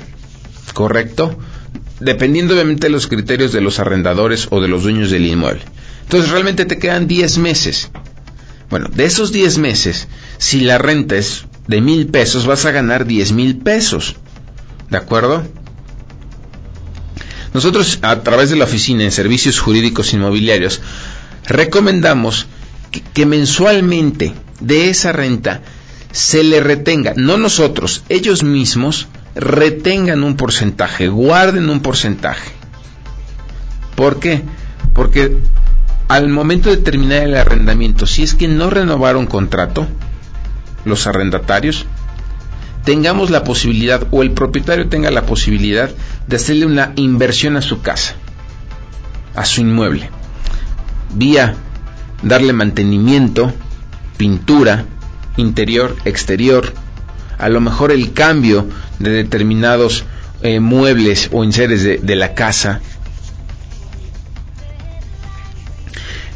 ¿correcto? 0.75 1.39
Dependiendo 2.01 2.55
obviamente 2.55 2.87
de 2.87 2.93
los 2.93 3.07
criterios 3.07 3.53
de 3.53 3.61
los 3.61 3.79
arrendadores 3.79 4.49
o 4.51 4.61
de 4.61 4.69
los 4.69 4.83
dueños 4.83 5.11
del 5.11 5.27
inmueble. 5.27 5.63
Entonces 6.03 6.31
realmente 6.31 6.65
te 6.65 6.79
quedan 6.79 7.07
10 7.07 7.39
meses. 7.39 7.91
Bueno, 8.71 8.89
de 8.93 9.05
esos 9.05 9.33
10 9.33 9.59
meses, 9.59 10.09
si 10.39 10.61
la 10.61 10.79
renta 10.79 11.17
es 11.17 11.45
de 11.69 11.81
mil 11.81 12.09
pesos, 12.09 12.47
vas 12.47 12.65
a 12.67 12.73
ganar 12.73 13.07
10 13.07 13.33
mil 13.33 13.59
pesos. 13.59 14.17
¿De 14.91 14.97
acuerdo? 14.97 15.45
Nosotros, 17.55 18.01
a 18.03 18.21
través 18.23 18.51
de 18.51 18.57
la 18.57 18.65
oficina 18.65 19.05
en 19.05 19.13
servicios 19.13 19.61
jurídicos 19.61 20.13
inmobiliarios, 20.13 20.81
recomendamos 21.47 22.47
que, 23.13 23.27
mensualmente 23.27 24.35
de 24.61 24.91
esa 24.91 25.13
renta 25.13 25.63
se 26.11 26.43
le 26.43 26.61
retenga, 26.61 27.13
no 27.17 27.37
nosotros, 27.37 28.03
ellos 28.09 28.43
mismos 28.43 29.07
retengan 29.35 30.23
un 30.23 30.37
porcentaje, 30.37 31.09
guarden 31.09 31.69
un 31.69 31.81
porcentaje. 31.81 32.51
¿Por 33.97 34.21
qué? 34.21 34.43
Porque 34.93 35.37
al 36.09 36.29
momento 36.29 36.71
de 36.71 36.77
terminar 36.77 37.23
el 37.23 37.37
arrendamiento, 37.37 38.07
si 38.07 38.23
es 38.23 38.35
que 38.35 38.49
no 38.49 38.71
renovaron 38.71 39.27
contrato, 39.27 39.87
los 40.85 41.07
arrendatarios, 41.07 41.87
tengamos 42.85 43.31
la 43.31 43.45
posibilidad 43.45 44.07
o 44.11 44.23
el 44.23 44.33
propietario 44.33 44.89
tenga 44.89 45.11
la 45.11 45.25
posibilidad 45.25 45.91
de 46.27 46.37
hacerle 46.37 46.67
una 46.67 46.93
inversión 46.97 47.57
a 47.57 47.63
su 47.63 47.81
casa, 47.81 48.15
a 49.35 49.45
su 49.45 49.63
inmueble, 49.63 50.11
vía 51.15 51.55
darle 52.23 52.53
mantenimiento, 52.53 53.53
pintura, 54.17 54.85
interior, 55.37 55.97
exterior, 56.05 56.73
a 57.39 57.49
lo 57.49 57.61
mejor 57.61 57.93
el 57.93 58.13
cambio 58.13 58.67
de 58.99 59.11
determinados 59.11 60.05
eh, 60.43 60.61
muebles 60.61 61.31
o 61.33 61.45
enseres 61.45 61.83
de, 61.83 61.99
de 61.99 62.17
la 62.17 62.35
casa. 62.35 62.81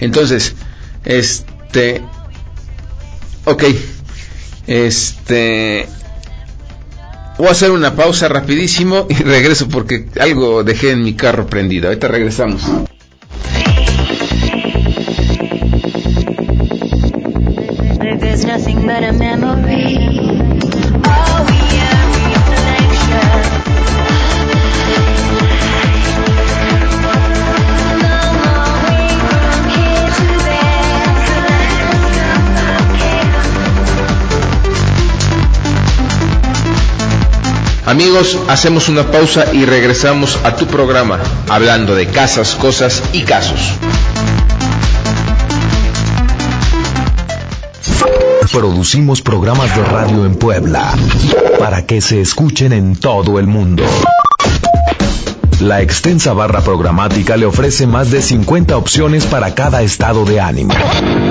Entonces, 0.01 0.55
este, 1.05 2.03
ok, 3.45 3.65
este, 4.67 5.89
Voy 7.39 7.47
a 7.47 7.53
hacer 7.53 7.71
una 7.71 7.95
pausa 7.95 8.27
rapidísimo 8.27 9.07
y 9.09 9.15
regreso 9.23 9.69
porque 9.69 10.07
algo 10.21 10.65
dejé 10.65 10.91
en 10.91 11.05
mi 11.05 11.15
carro 11.15 11.47
prendido. 11.47 11.87
Ahorita 11.87 12.09
regresamos. 12.09 12.63
Amigos, 37.89 38.39
hacemos 38.49 38.91
una 38.91 39.11
pausa 39.11 39.47
y 39.55 39.65
regresamos 39.65 40.39
a 40.45 40.55
tu 40.55 40.67
programa, 40.67 41.19
hablando 41.49 41.95
de 41.95 42.07
casas, 42.07 42.55
cosas 42.55 43.03
y 43.15 43.23
casos. 43.23 43.73
Producimos 48.53 49.23
programas 49.23 49.75
de 49.75 49.83
radio 49.85 50.27
en 50.27 50.35
Puebla 50.35 50.95
para 51.59 51.87
que 51.87 52.03
se 52.03 52.21
escuchen 52.21 52.75
en 52.75 52.95
todo 52.95 53.39
el 53.39 53.47
mundo. 53.47 53.85
La 55.61 55.81
extensa 55.81 56.35
barra 56.35 56.61
programática 56.61 57.39
le 57.39 57.47
ofrece 57.47 57.87
más 57.87 58.11
de 58.11 58.21
50 58.21 58.77
opciones 58.77 59.25
para 59.25 59.55
cada 59.55 59.81
estado 59.81 60.27
de 60.27 60.43
ánimo. 60.43 60.75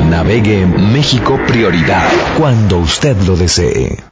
Navegue 0.09 0.63
en 0.63 0.91
México 0.91 1.39
Prioridad 1.45 2.09
cuando 2.35 2.79
usted 2.79 3.15
lo 3.27 3.35
desee. 3.35 4.03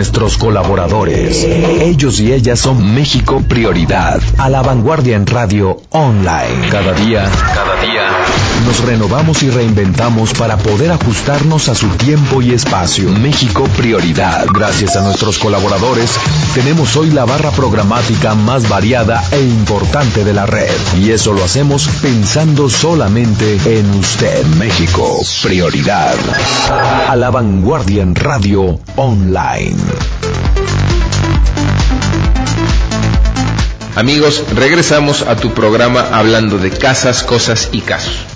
Nuestros 0.00 0.38
colaboradores. 0.38 1.44
Ellos 1.44 2.20
y 2.20 2.32
ellas 2.32 2.58
son 2.58 2.94
México 2.94 3.42
Prioridad, 3.46 4.18
a 4.38 4.48
la 4.48 4.62
vanguardia 4.62 5.14
en 5.14 5.26
radio 5.26 5.82
online. 5.90 6.70
Cada 6.70 6.94
día, 6.94 7.28
Nos 8.66 8.84
renovamos 8.84 9.42
y 9.42 9.50
reinventamos 9.50 10.32
para 10.34 10.56
poder 10.56 10.90
ajustarnos 10.90 11.68
a 11.68 11.74
su 11.74 11.88
tiempo 11.88 12.42
y 12.42 12.52
espacio. 12.52 13.08
México 13.10 13.64
Prioridad. 13.76 14.46
Gracias 14.52 14.96
a 14.96 15.02
nuestros 15.02 15.38
colaboradores, 15.38 16.18
tenemos 16.54 16.96
hoy 16.96 17.10
la 17.10 17.24
barra 17.24 17.50
programática 17.50 18.34
más 18.34 18.68
variada 18.68 19.22
e 19.32 19.40
importante 19.40 20.24
de 20.24 20.34
la 20.34 20.46
red. 20.46 20.70
Y 20.98 21.10
eso 21.10 21.32
lo 21.32 21.44
hacemos 21.44 21.88
pensando 22.02 22.68
solamente 22.68 23.58
en 23.78 23.90
usted. 23.90 24.44
México 24.58 25.20
Prioridad. 25.42 26.16
A 27.08 27.16
la 27.16 27.30
vanguardia 27.30 28.02
en 28.02 28.14
radio 28.14 28.78
online. 28.96 29.76
Amigos, 33.96 34.44
regresamos 34.54 35.22
a 35.22 35.36
tu 35.36 35.52
programa 35.52 36.06
hablando 36.12 36.58
de 36.58 36.70
casas, 36.70 37.22
cosas 37.22 37.68
y 37.72 37.80
casos. 37.80 38.29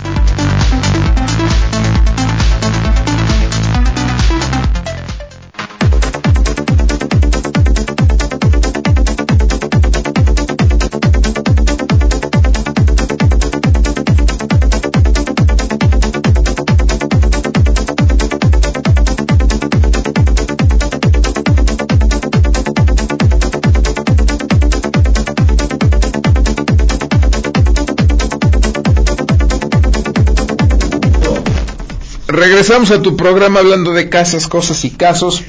Regresamos 32.35 32.91
a 32.91 33.01
tu 33.01 33.15
programa 33.15 33.61
hablando 33.61 33.93
de 33.93 34.09
casas, 34.09 34.47
cosas 34.47 34.83
y 34.83 34.89
casos. 34.89 35.41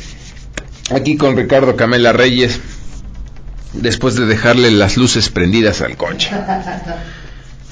Aquí 0.91 1.17
con 1.17 1.37
Ricardo 1.37 1.75
Camela 1.75 2.13
Reyes, 2.13 2.61
después 3.73 4.15
de 4.15 4.27
dejarle 4.27 4.71
las 4.71 4.97
luces 4.97 5.29
prendidas 5.29 5.81
al 5.81 5.97
coche. 5.97 6.31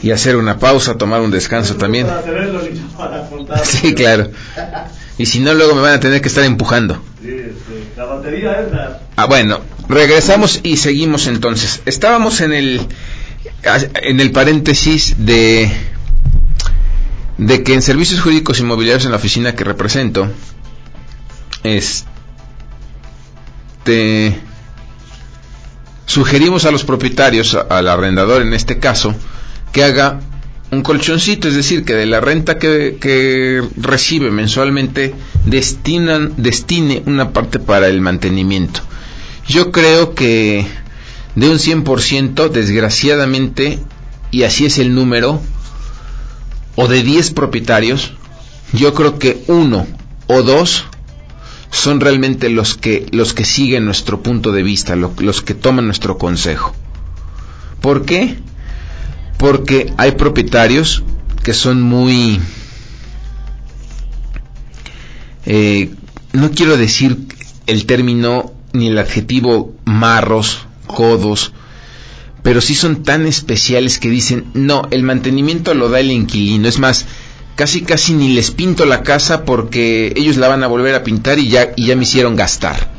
Y 0.03 0.11
hacer 0.11 0.35
una 0.37 0.59
pausa, 0.59 0.99
tomar 0.99 1.21
un 1.21 1.31
descanso 1.31 1.77
también. 1.77 2.09
Sí, 3.63 3.95
claro. 3.95 4.31
Y 5.17 5.27
si 5.27 5.39
no, 5.39 5.55
luego 5.55 5.75
me 5.77 5.83
van 5.83 5.95
a 5.95 6.01
tener 6.01 6.21
que 6.21 6.29
estar 6.29 6.45
empujando. 6.45 7.01
La 7.97 8.05
batería 8.05 8.61
es 8.61 8.73
la... 8.73 9.01
Ah, 9.15 9.27
bueno, 9.27 9.61
regresamos 9.89 10.61
y 10.65 10.77
seguimos 10.77 11.29
entonces. 11.29 11.83
Estábamos 11.87 12.41
en 12.41 12.53
el 12.53 12.89
en 14.03 14.21
el 14.21 14.33
paréntesis 14.33 15.15
de 15.19 15.71
de 17.39 17.63
que 17.63 17.75
en 17.75 17.83
servicios 17.83 18.21
jurídicos 18.21 18.61
inmobiliarios 18.61 19.05
en 19.05 19.11
la 19.11 19.17
oficina 19.17 19.55
que 19.55 19.65
represento, 19.65 20.31
este, 21.63 22.05
sugerimos 26.07 26.65
a 26.65 26.71
los 26.71 26.85
propietarios, 26.85 27.55
al 27.55 27.89
arrendador 27.89 28.43
en 28.43 28.55
este 28.55 28.79
caso, 28.79 29.15
que 29.73 29.83
haga 29.85 30.21
un 30.71 30.83
colchoncito, 30.83 31.49
es 31.49 31.55
decir, 31.55 31.85
que 31.85 31.95
de 31.95 32.07
la 32.07 32.21
renta 32.21 32.59
que, 32.59 32.99
que 33.01 33.63
recibe 33.77 34.31
mensualmente 34.31 35.15
destinan, 35.45 36.35
destine 36.37 37.03
una 37.07 37.33
parte 37.33 37.59
para 37.59 37.89
el 37.89 38.01
mantenimiento. 38.01 38.81
Yo 39.47 39.73
creo 39.73 40.15
que 40.15 40.67
de 41.35 41.49
un 41.51 41.59
100%, 41.59 42.49
desgraciadamente, 42.49 43.79
y 44.31 44.45
así 44.45 44.67
es 44.67 44.79
el 44.79 44.95
número, 44.95 45.41
o 46.77 46.89
de 46.89 47.03
10 47.03 47.33
propietarios, 47.33 48.13
yo 48.73 48.95
creo 48.95 49.19
que 49.19 49.45
uno 49.47 49.87
o 50.27 50.43
dos 50.43 50.85
son 51.71 52.01
realmente 52.01 52.49
los 52.49 52.77
que, 52.77 53.07
los 53.11 53.35
que 53.35 53.45
siguen 53.45 53.85
nuestro 53.85 54.23
punto 54.23 54.53
de 54.53 54.63
vista, 54.63 54.97
los 54.97 55.43
que 55.43 55.55
toman 55.55 55.87
nuestro 55.87 56.19
consejo. 56.19 56.75
¿Por 57.81 58.05
qué? 58.05 58.39
Porque 59.39 59.93
hay 59.99 60.13
propietarios 60.13 61.03
que 61.43 61.53
son 61.53 61.83
muy... 61.83 62.41
Eh, 65.47 65.93
no 66.33 66.51
quiero 66.53 66.77
decir 66.77 67.27
el 67.67 67.85
término 67.87 68.53
ni 68.73 68.89
el 68.89 68.99
adjetivo 68.99 69.75
marros, 69.85 70.67
codos, 70.87 71.53
pero 72.45 72.61
sí 72.61 72.75
son 72.75 73.03
tan 73.03 73.27
especiales 73.27 73.99
que 73.99 74.11
dicen, 74.11 74.45
no, 74.53 74.87
el 74.91 75.03
mantenimiento 75.03 75.73
lo 75.73 75.89
da 75.89 76.01
el 76.01 76.11
inquilino. 76.11 76.69
Es 76.69 76.79
más, 76.79 77.07
casi 77.57 77.81
casi 77.81 78.13
ni 78.13 78.35
les 78.35 78.51
pinto 78.51 78.85
la 78.85 79.03
casa 79.03 79.47
porque 79.47 80.13
ellos 80.15 80.37
la 80.37 80.49
van 80.49 80.63
a 80.63 80.67
volver 80.67 80.95
a 80.95 81.03
pintar 81.03 81.39
y 81.39 81.49
ya, 81.49 81.73
y 81.75 81.87
ya 81.87 81.97
me 81.97 82.03
hicieron 82.03 82.37
gastar. 82.37 82.91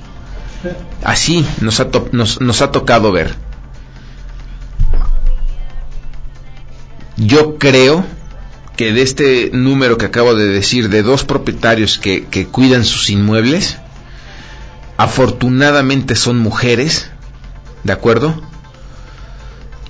Así 1.03 1.45
nos 1.61 1.79
ha, 1.79 1.89
nos, 2.11 2.41
nos 2.41 2.63
ha 2.63 2.71
tocado 2.71 3.11
ver. 3.11 3.35
Yo 7.15 7.59
creo 7.59 8.03
que 8.75 8.93
de 8.93 9.03
este 9.03 9.51
número 9.53 9.99
que 9.99 10.07
acabo 10.07 10.33
de 10.33 10.47
decir, 10.47 10.89
de 10.89 11.03
dos 11.03 11.23
propietarios 11.23 11.99
que, 11.99 12.25
que 12.25 12.47
cuidan 12.47 12.83
sus 12.83 13.11
inmuebles, 13.11 13.77
afortunadamente 14.97 16.15
son 16.15 16.39
mujeres, 16.39 17.11
¿de 17.83 17.93
acuerdo? 17.93 18.41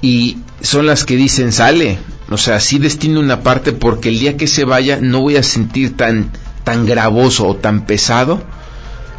Y 0.01 0.38
son 0.62 0.86
las 0.86 1.05
que 1.05 1.15
dicen 1.15 1.51
sale, 1.51 1.99
o 2.29 2.38
sea, 2.38 2.60
sí 2.60 2.79
destino 2.79 3.19
una 3.19 3.41
parte 3.41 3.71
porque 3.71 4.10
el 4.10 4.19
día 4.19 4.38
que 4.38 4.47
se 4.47 4.65
vaya 4.65 4.99
no 5.01 5.21
voy 5.21 5.38
a 5.38 5.43
sentir 5.43 5.95
tan 5.95 6.31
tan 6.63 6.86
gravoso 6.86 7.47
o 7.47 7.55
tan 7.55 7.86
pesado 7.86 8.41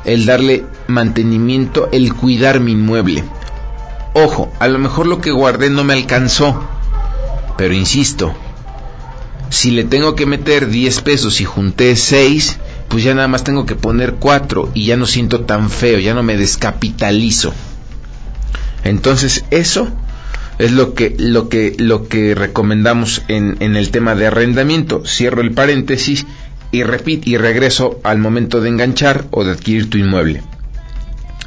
el 0.05 0.27
darle 0.27 0.65
mantenimiento, 0.87 1.89
el 1.93 2.15
cuidar 2.15 2.61
mi 2.61 2.73
inmueble. 2.73 3.25
Ojo, 4.15 4.53
a 4.61 4.69
lo 4.69 4.79
mejor 4.79 5.07
lo 5.07 5.21
que 5.21 5.31
guardé 5.31 5.69
no 5.69 5.85
me 5.85 5.95
alcanzó, 5.95 6.63
pero 7.59 7.75
insisto, 7.75 8.35
si 9.51 9.73
le 9.73 9.85
tengo 9.85 10.15
que 10.15 10.27
meter 10.27 10.69
10 10.69 11.01
pesos 11.03 11.41
y 11.41 11.45
junté 11.45 11.97
6, 11.97 12.59
pues 12.89 13.03
ya 13.03 13.15
nada 13.15 13.29
más 13.29 13.45
tengo 13.45 13.67
que 13.67 13.75
poner 13.75 14.15
4 14.15 14.71
y 14.75 14.87
ya 14.87 14.97
no 14.97 15.07
siento 15.07 15.41
tan 15.41 15.71
feo, 15.71 15.99
ya 15.99 16.15
no 16.15 16.23
me 16.23 16.37
descapitalizo. 16.37 17.53
Entonces 18.85 19.45
eso 19.51 19.89
es 20.59 20.73
lo 20.73 20.95
que, 20.95 21.15
lo 21.19 21.49
que, 21.49 21.75
lo 21.79 22.09
que 22.09 22.35
recomendamos 22.35 23.23
en, 23.29 23.57
en 23.61 23.77
el 23.77 23.91
tema 23.91 24.15
de 24.15 24.27
arrendamiento. 24.27 25.03
Cierro 25.07 25.43
el 25.43 25.53
paréntesis 25.53 26.27
y 26.73 26.83
repito 26.83 27.29
y 27.31 27.37
regreso 27.37 28.01
al 28.03 28.19
momento 28.19 28.61
de 28.61 28.69
enganchar 28.69 29.27
o 29.31 29.45
de 29.45 29.53
adquirir 29.53 29.91
tu 29.91 29.99
inmueble. 29.99 30.43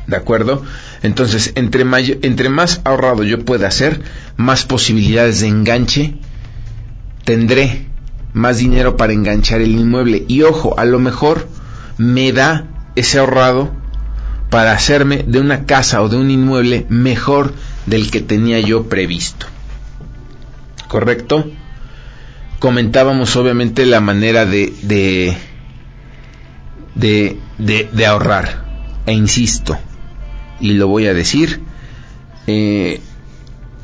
¿De 0.08 0.16
acuerdo? 0.16 0.64
Entonces, 1.04 1.54
entre, 1.56 1.86
entre 2.22 2.50
más 2.50 2.82
ahorrado 2.84 3.24
yo 3.24 3.46
pueda 3.46 3.68
hacer, 3.68 4.02
más 4.38 4.66
posibilidades 4.66 5.42
de 5.42 5.48
enganche 5.48 6.16
tendré, 7.24 7.86
más 8.34 8.58
dinero 8.58 8.98
para 8.98 9.14
enganchar 9.14 9.62
el 9.62 9.72
inmueble. 9.72 10.26
Y 10.28 10.42
ojo, 10.42 10.80
a 10.80 10.86
lo 10.86 11.00
mejor 11.00 11.48
me 11.98 12.32
da 12.32 12.66
ese 12.96 13.20
ahorrado 13.20 13.72
para 14.50 14.72
hacerme 14.72 15.24
de 15.28 15.40
una 15.40 15.66
casa 15.66 16.02
o 16.02 16.10
de 16.10 16.18
un 16.18 16.32
inmueble 16.32 16.88
mejor 16.90 17.54
del 17.90 18.12
que 18.12 18.22
tenía 18.22 18.60
yo 18.60 18.88
previsto. 18.88 19.48
¿Correcto? 20.88 21.50
Comentábamos 22.60 23.36
obviamente 23.36 23.86
la 23.86 24.00
manera 24.02 24.46
de, 24.46 24.74
de, 24.84 25.38
de, 26.96 27.90
de, 27.92 28.06
ahorrar. 28.06 28.66
E 29.06 29.14
insisto, 29.14 29.78
y 30.60 30.74
lo 30.74 30.88
voy 30.88 31.08
a 31.08 31.14
decir, 31.14 31.62
eh, 32.48 33.02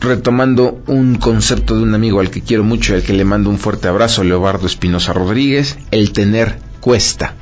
retomando 0.01 0.83
un 0.87 1.15
concepto 1.15 1.77
de 1.77 1.83
un 1.83 1.95
amigo 1.95 2.19
al 2.19 2.29
que 2.29 2.41
quiero 2.41 2.63
mucho 2.63 2.93
al 2.93 3.03
que 3.03 3.13
le 3.13 3.23
mando 3.23 3.49
un 3.49 3.57
fuerte 3.57 3.87
abrazo, 3.87 4.23
Leobardo 4.23 4.67
Espinosa 4.67 5.13
Rodríguez, 5.13 5.77
el 5.91 6.11
tener 6.11 6.59
cuesta. 6.79 7.33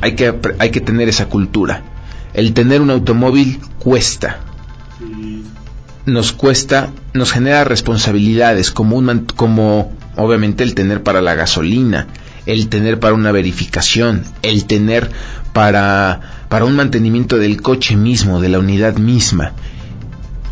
Hay 0.00 0.14
que, 0.14 0.34
hay 0.58 0.70
que 0.70 0.80
tener 0.80 1.08
esa 1.08 1.26
cultura 1.26 1.84
el 2.34 2.54
tener 2.54 2.80
un 2.80 2.90
automóvil 2.90 3.60
cuesta. 3.78 4.40
Nos 6.10 6.32
cuesta, 6.32 6.90
nos 7.14 7.30
genera 7.30 7.62
responsabilidades, 7.62 8.72
como, 8.72 8.96
un, 8.96 9.26
como 9.36 9.92
obviamente 10.16 10.64
el 10.64 10.74
tener 10.74 11.04
para 11.04 11.20
la 11.20 11.36
gasolina, 11.36 12.08
el 12.46 12.68
tener 12.68 12.98
para 12.98 13.14
una 13.14 13.30
verificación, 13.30 14.24
el 14.42 14.64
tener 14.64 15.08
para, 15.52 16.46
para 16.48 16.64
un 16.64 16.74
mantenimiento 16.74 17.38
del 17.38 17.62
coche 17.62 17.96
mismo, 17.96 18.40
de 18.40 18.48
la 18.48 18.58
unidad 18.58 18.96
misma, 18.96 19.52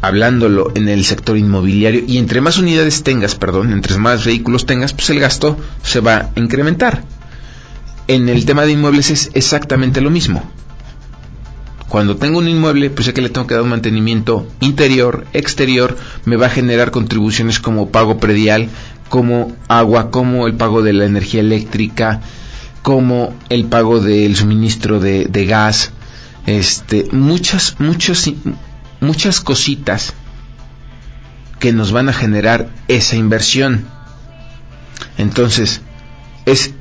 hablándolo 0.01 0.71
en 0.77 0.89
el 0.89 1.05
sector 1.05 1.37
inmobiliario, 1.37 2.05
y 2.07 2.19
entre 2.19 2.41
más 2.41 2.59
unidades 2.59 3.03
tengas, 3.03 3.35
perdón, 3.35 3.73
entre 3.73 3.99
más 3.99 4.25
vehículos 4.25 4.65
tengas, 4.65 4.93
pues 4.93 5.11
el 5.11 5.19
gasto 5.19 5.59
se 5.83 5.99
va 5.99 6.31
a 6.37 6.41
incrementar. 6.41 7.03
En 8.07 8.29
el 8.29 8.47
tema 8.47 8.65
de 8.65 8.73
inmuebles 8.73 9.11
es 9.11 9.31
exactamente 9.35 10.01
lo 10.01 10.11
mismo. 10.11 10.49
Cuando 11.89 12.16
tengo 12.16 12.39
un 12.39 12.49
inmueble, 12.49 12.91
pues 12.91 13.07
sé 13.07 13.14
que 13.14 13.22
le 13.22 13.30
tengo 13.30 13.47
que 13.47 13.55
dar 13.55 13.62
un 13.62 13.70
mantenimiento 13.70 14.47
interior, 14.61 15.26
exterior, 15.32 15.97
me 16.26 16.36
va 16.36 16.47
a 16.47 16.51
generar 16.51 16.91
contribuciones 16.91 17.61
como 17.61 17.89
pago 17.89 18.18
predial, 18.18 18.68
como 19.09 19.57
agua, 19.68 20.11
como 20.11 20.47
el 20.47 20.55
pago 20.55 20.82
de 20.82 20.93
la 20.93 21.07
energía 21.07 21.41
eléctrica, 21.41 22.20
como 22.82 23.34
el 23.49 23.64
pago 23.64 24.01
del 24.01 24.36
suministro 24.36 25.01
de, 25.01 25.24
de 25.24 25.47
gas, 25.47 25.93
este, 26.47 27.07
muchas, 27.11 27.76
muchas, 27.78 28.30
muchas 29.01 29.41
cositas 29.41 30.12
que 31.59 31.72
nos 31.72 31.93
van 31.93 32.09
a 32.09 32.12
generar 32.12 32.68
esa 32.89 33.16
inversión. 33.16 33.86
Entonces, 35.16 35.80
es 36.45 36.74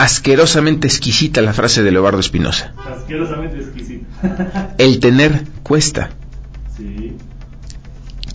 asquerosamente 0.00 0.86
exquisita 0.86 1.42
la 1.42 1.52
frase 1.52 1.82
de 1.82 1.92
Leobardo 1.92 2.20
Espinosa. 2.20 2.72
Asquerosamente 2.90 3.58
exquisita. 3.58 4.74
El 4.78 4.98
tener 4.98 5.44
cuesta. 5.62 6.08
Sí. 6.74 7.16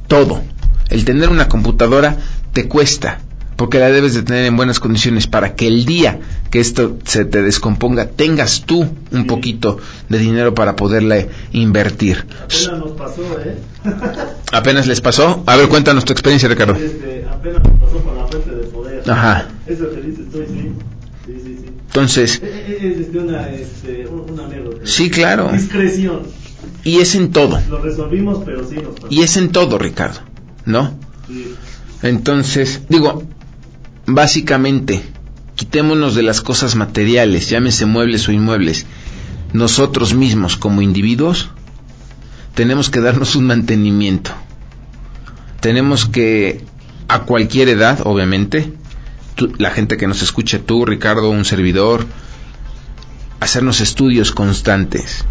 Todo. 0.08 0.44
El 0.90 1.06
tener 1.06 1.30
una 1.30 1.50
computadora 1.50 2.18
te 2.54 2.68
cuesta, 2.68 3.20
porque 3.56 3.80
la 3.80 3.90
debes 3.90 4.14
de 4.14 4.22
tener 4.22 4.46
en 4.46 4.56
buenas 4.56 4.80
condiciones 4.80 5.26
para 5.26 5.56
que 5.56 5.68
el 5.68 5.86
día 5.86 6.20
que 6.52 6.60
esto 6.60 7.00
se 7.04 7.26
te 7.26 7.42
descomponga 7.42 8.10
tengas 8.10 8.62
tú 8.68 8.88
un 9.12 9.26
poquito 9.26 9.80
de 10.08 10.20
dinero 10.20 10.54
para 10.54 10.76
poderla 10.76 11.26
invertir. 11.52 12.28
Apenas 12.44 12.78
nos 12.78 12.92
pasó, 12.92 13.24
¿eh? 13.44 13.58
¿Apenas 14.52 14.86
les 14.86 15.02
pasó? 15.02 15.44
A 15.48 15.56
ver, 15.56 15.68
cuéntanos 15.68 16.06
tu 16.06 16.14
experiencia, 16.14 16.48
Ricardo. 16.48 16.76
Este, 16.76 17.26
apenas 17.28 17.64
nos 17.64 17.80
pasó 17.80 18.04
con 18.04 18.16
la 18.16 18.28
fuente 18.28 18.52
de 18.52 18.68
poder. 18.68 19.10
Ajá. 19.10 19.48
Eso 19.66 19.90
que 19.90 20.02
dices 20.02 20.30
tú, 20.32 20.44
sí. 20.48 20.72
Entonces, 21.96 22.42
Es, 22.44 22.84
es, 23.08 23.16
una, 23.16 23.48
este, 23.50 24.06
un- 24.08 24.30
una 24.32 24.46
anécdota. 24.46 24.82
sí, 24.84 25.10
claro. 25.10 25.50
Discreción. 25.54 26.24
Y 26.84 27.00
es 27.00 27.16
en 27.16 27.32
todo. 27.32 27.58
Lo 27.70 27.80
resolvimos, 27.82 28.40
pero 28.46 28.68
sí 28.68 28.76
nos 28.76 28.96
pasó. 28.96 29.08
Y 29.10 29.22
es 29.22 29.38
en 29.38 29.50
todo, 29.54 29.78
Ricardo. 29.78 30.20
¿No? 30.66 30.94
Sí. 31.28 31.56
Entonces, 32.04 32.82
digo, 32.90 33.24
básicamente, 34.08 35.04
quitémonos 35.56 36.16
de 36.16 36.24
las 36.24 36.42
cosas 36.42 36.76
materiales, 36.76 37.50
llámese 37.50 37.86
muebles 37.86 38.28
o 38.28 38.34
inmuebles. 38.34 38.86
Nosotros 39.54 40.14
mismos, 40.14 40.58
como 40.58 40.82
individuos, 40.82 41.50
tenemos 42.56 42.90
que 42.90 43.00
darnos 43.00 43.38
un 43.38 43.46
mantenimiento. 43.48 44.32
Tenemos 45.62 46.06
que, 46.06 46.62
a 47.08 47.22
cualquier 47.24 47.70
edad, 47.70 48.02
obviamente, 48.06 48.74
la 49.58 49.72
gente 49.72 49.98
que 49.98 50.08
nos 50.08 50.22
escuche, 50.22 50.60
tú, 50.60 50.86
Ricardo, 50.86 51.30
un 51.30 51.46
servidor, 51.46 52.06
hacernos 53.40 53.82
estudios 53.82 54.32
constantes. 54.32 55.26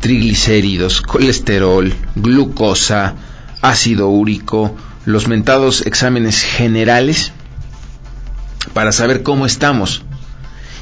Triglicéridos, 0.00 1.02
colesterol, 1.02 1.94
glucosa, 2.14 3.14
ácido 3.62 4.08
úrico, 4.08 4.74
los 5.04 5.28
mentados 5.28 5.86
exámenes 5.86 6.42
generales 6.42 7.32
para 8.72 8.92
saber 8.92 9.22
cómo 9.22 9.46
estamos 9.46 10.02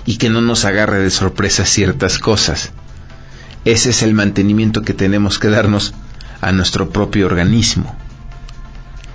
y 0.07 0.17
que 0.17 0.31
no 0.31 0.41
nos 0.41 0.65
agarre 0.65 1.01
de 1.01 1.11
sorpresa 1.11 1.65
ciertas 1.65 2.19
cosas. 2.19 2.73
Ese 3.65 3.91
es 3.91 4.03
el 4.03 4.15
mantenimiento 4.15 4.83
que 4.83 4.95
tenemos 4.95 5.39
que 5.39 5.49
darnos 5.49 5.95
a 6.41 6.53
nuestro 6.53 6.91
propio 6.91 7.27
organismo. 7.27 7.95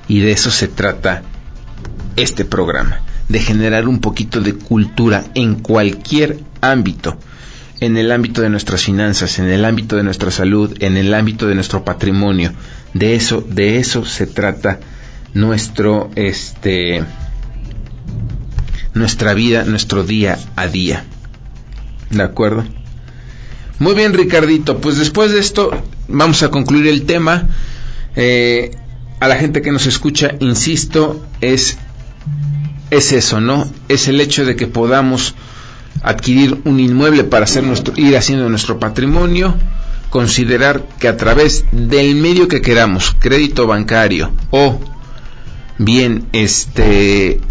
Y 0.07 0.19
de 0.19 0.33
eso 0.33 0.51
se 0.51 0.67
trata 0.67 1.23
este 2.15 2.45
programa, 2.45 3.01
de 3.29 3.39
generar 3.39 3.87
un 3.87 3.99
poquito 3.99 4.41
de 4.41 4.53
cultura 4.53 5.23
en 5.33 5.55
cualquier 5.55 6.39
ámbito, 6.61 7.17
en 7.79 7.97
el 7.97 8.11
ámbito 8.11 8.41
de 8.41 8.49
nuestras 8.49 8.83
finanzas, 8.83 9.39
en 9.39 9.49
el 9.49 9.65
ámbito 9.65 9.95
de 9.95 10.03
nuestra 10.03 10.31
salud, 10.31 10.75
en 10.79 10.97
el 10.97 11.13
ámbito 11.13 11.47
de 11.47 11.55
nuestro 11.55 11.83
patrimonio. 11.83 12.53
De 12.93 13.15
eso, 13.15 13.41
de 13.41 13.77
eso 13.77 14.05
se 14.05 14.27
trata 14.27 14.79
nuestro 15.33 16.11
este 16.15 17.03
nuestra 18.93 19.33
vida, 19.33 19.65
nuestro 19.65 20.03
día 20.03 20.37
a 20.55 20.67
día. 20.67 21.03
¿De 22.09 22.23
acuerdo? 22.23 22.63
Muy 23.79 23.95
bien, 23.95 24.13
Ricardito. 24.13 24.79
Pues 24.79 24.97
después 24.97 25.31
de 25.31 25.39
esto 25.39 25.71
vamos 26.07 26.43
a 26.43 26.49
concluir 26.49 26.87
el 26.87 27.03
tema. 27.03 27.49
Eh, 28.15 28.71
a 29.19 29.27
la 29.27 29.35
gente 29.37 29.61
que 29.61 29.71
nos 29.71 29.87
escucha, 29.87 30.35
insisto, 30.39 31.25
es 31.41 31.77
es 32.89 33.11
eso, 33.11 33.41
¿no? 33.41 33.69
Es 33.89 34.07
el 34.07 34.21
hecho 34.21 34.45
de 34.45 34.55
que 34.55 34.67
podamos 34.67 35.35
adquirir 36.01 36.61
un 36.65 36.79
inmueble 36.79 37.23
para 37.23 37.45
ir 37.95 38.17
haciendo 38.17 38.49
nuestro 38.49 38.79
patrimonio, 38.79 39.55
considerar 40.09 40.83
que 40.99 41.07
a 41.07 41.17
través 41.17 41.65
del 41.71 42.15
medio 42.15 42.47
que 42.47 42.61
queramos, 42.61 43.15
crédito 43.19 43.65
bancario 43.65 44.31
o 44.51 44.79
bien 45.77 46.27
este 46.33 47.41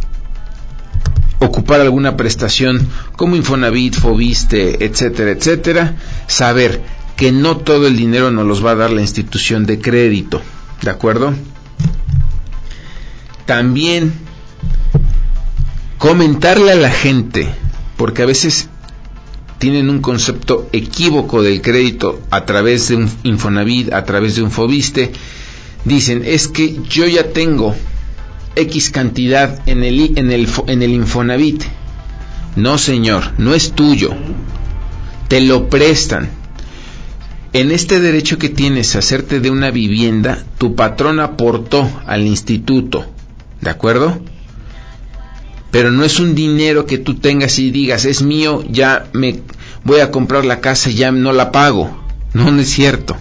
ocupar 1.40 1.80
alguna 1.80 2.16
prestación 2.16 2.86
como 3.16 3.34
Infonavit, 3.34 3.96
Fobiste, 3.96 4.84
etcétera, 4.84 5.32
etcétera, 5.32 5.96
saber 6.28 6.80
que 7.16 7.32
no 7.32 7.56
todo 7.56 7.88
el 7.88 7.96
dinero 7.96 8.30
nos 8.30 8.46
los 8.46 8.64
va 8.64 8.72
a 8.72 8.76
dar 8.76 8.90
la 8.90 9.00
institución 9.00 9.66
de 9.66 9.80
crédito, 9.80 10.40
¿de 10.82 10.90
acuerdo? 10.90 11.34
También 13.44 14.12
comentarle 15.98 16.72
a 16.72 16.76
la 16.76 16.90
gente, 16.90 17.48
porque 17.96 18.22
a 18.22 18.26
veces 18.26 18.68
tienen 19.58 19.88
un 19.90 20.00
concepto 20.00 20.68
equívoco 20.72 21.40
del 21.40 21.62
crédito 21.62 22.20
a 22.30 22.44
través 22.44 22.88
de 22.88 22.96
un 22.96 23.10
Infonavit, 23.22 23.92
a 23.92 24.04
través 24.04 24.34
de 24.34 24.42
un 24.42 24.50
Fobiste, 24.50 25.12
dicen, 25.84 26.22
es 26.24 26.48
que 26.48 26.80
yo 26.88 27.06
ya 27.06 27.28
tengo 27.32 27.72
X 28.56 28.90
cantidad 28.90 29.62
en 29.66 29.84
el, 29.84 30.18
en 30.18 30.32
el, 30.32 30.48
en 30.66 30.82
el 30.82 30.90
Infonavit. 30.90 31.62
No, 32.56 32.76
señor, 32.76 33.38
no 33.38 33.54
es 33.54 33.70
tuyo. 33.70 34.10
Te 35.28 35.40
lo 35.40 35.68
prestan. 35.68 36.28
En 37.52 37.70
este 37.70 38.00
derecho 38.00 38.38
que 38.38 38.48
tienes 38.48 38.96
a 38.96 38.98
hacerte 38.98 39.38
de 39.38 39.50
una 39.50 39.70
vivienda, 39.70 40.44
tu 40.58 40.74
patrón 40.74 41.20
aportó 41.20 41.88
al 42.06 42.26
instituto. 42.26 43.06
¿De 43.60 43.70
acuerdo? 43.70 44.20
Pero 45.72 45.90
no 45.90 46.04
es 46.04 46.20
un 46.20 46.34
dinero 46.34 46.84
que 46.84 46.98
tú 46.98 47.14
tengas 47.14 47.58
y 47.58 47.70
digas, 47.70 48.04
es 48.04 48.22
mío, 48.22 48.62
ya 48.68 49.06
me 49.14 49.40
voy 49.84 50.00
a 50.00 50.10
comprar 50.10 50.44
la 50.44 50.60
casa 50.60 50.90
y 50.90 50.94
ya 50.94 51.10
no 51.10 51.32
la 51.32 51.50
pago. 51.50 51.98
No, 52.34 52.54
es 52.60 52.68
cierto. 52.68 53.16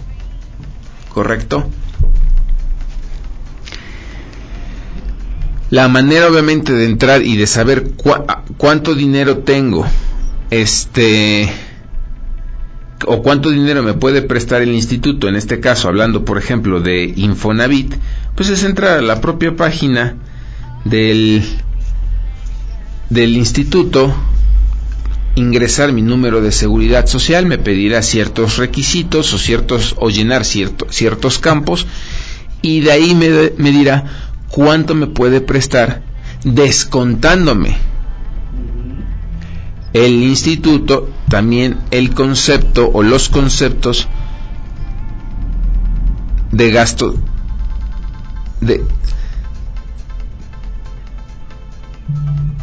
¿Correcto? 1.08 1.66
La 5.70 5.88
manera 5.88 6.28
obviamente 6.28 6.74
de 6.74 6.84
entrar 6.84 7.22
y 7.22 7.38
de 7.38 7.46
saber 7.46 7.92
cuánto 8.58 8.94
dinero 8.94 9.38
tengo, 9.38 9.86
este, 10.50 11.50
o 13.06 13.22
cuánto 13.22 13.48
dinero 13.48 13.82
me 13.82 13.94
puede 13.94 14.20
prestar 14.20 14.60
el 14.60 14.74
instituto, 14.74 15.28
en 15.28 15.36
este 15.36 15.60
caso 15.60 15.88
hablando 15.88 16.26
por 16.26 16.36
ejemplo 16.36 16.80
de 16.80 17.14
Infonavit, 17.16 17.94
pues 18.36 18.50
es 18.50 18.64
entrar 18.64 18.98
a 18.98 19.02
la 19.02 19.22
propia 19.22 19.56
página 19.56 20.16
del, 20.84 21.42
del 23.12 23.36
instituto, 23.36 24.14
ingresar 25.34 25.92
mi 25.92 26.00
número 26.02 26.40
de 26.40 26.50
seguridad 26.50 27.06
social, 27.06 27.44
me 27.46 27.58
pedirá 27.58 28.02
ciertos 28.02 28.56
requisitos 28.56 29.32
o 29.34 29.38
ciertos 29.38 29.94
o 29.98 30.08
llenar 30.08 30.44
cierto- 30.44 30.86
ciertos 30.90 31.38
campos 31.38 31.86
y 32.62 32.80
de 32.80 32.92
ahí 32.92 33.14
me, 33.14 33.28
me 33.58 33.70
dirá 33.70 34.04
cuánto 34.48 34.94
me 34.94 35.06
puede 35.08 35.40
prestar 35.40 36.02
descontándome. 36.44 37.76
El 39.92 40.22
instituto 40.22 41.10
también 41.28 41.76
el 41.90 42.14
concepto 42.14 42.90
o 42.92 43.02
los 43.02 43.28
conceptos 43.28 44.08
de 46.50 46.70
gasto 46.70 47.14
de 48.62 48.82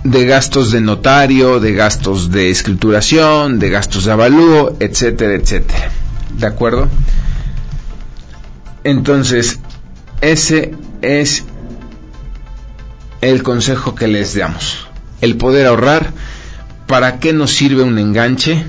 de 0.03 0.25
gastos 0.25 0.71
de 0.71 0.81
notario, 0.81 1.59
de 1.59 1.73
gastos 1.73 2.31
de 2.31 2.49
escrituración, 2.49 3.59
de 3.59 3.69
gastos 3.69 4.05
de 4.05 4.11
avalúo, 4.11 4.75
etcétera, 4.79 5.33
etcétera. 5.33 5.91
¿De 6.37 6.47
acuerdo? 6.47 6.87
Entonces, 8.83 9.59
ese 10.21 10.73
es 11.01 11.43
el 13.21 13.43
consejo 13.43 13.95
que 13.95 14.07
les 14.07 14.35
damos. 14.35 14.87
El 15.21 15.35
poder 15.37 15.67
ahorrar. 15.67 16.13
¿Para 16.87 17.19
qué 17.19 17.33
nos 17.33 17.51
sirve 17.51 17.83
un 17.83 17.99
enganche? 17.99 18.65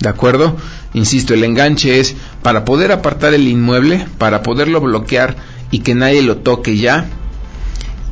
¿De 0.00 0.08
acuerdo? 0.08 0.56
Insisto, 0.94 1.34
el 1.34 1.44
enganche 1.44 2.00
es 2.00 2.16
para 2.42 2.64
poder 2.64 2.90
apartar 2.90 3.34
el 3.34 3.46
inmueble, 3.46 4.04
para 4.18 4.42
poderlo 4.42 4.80
bloquear 4.80 5.36
y 5.70 5.80
que 5.80 5.94
nadie 5.94 6.22
lo 6.22 6.38
toque 6.38 6.76
ya. 6.76 7.06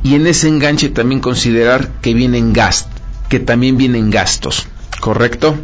Y 0.03 0.15
en 0.15 0.27
ese 0.27 0.47
enganche 0.47 0.89
también 0.89 1.21
considerar 1.21 1.89
que 2.01 2.13
vienen 2.13 2.53
gastos, 2.53 2.91
que 3.27 3.39
también 3.39 3.77
vienen 3.77 4.09
gastos, 4.09 4.67
¿correcto? 4.99 5.57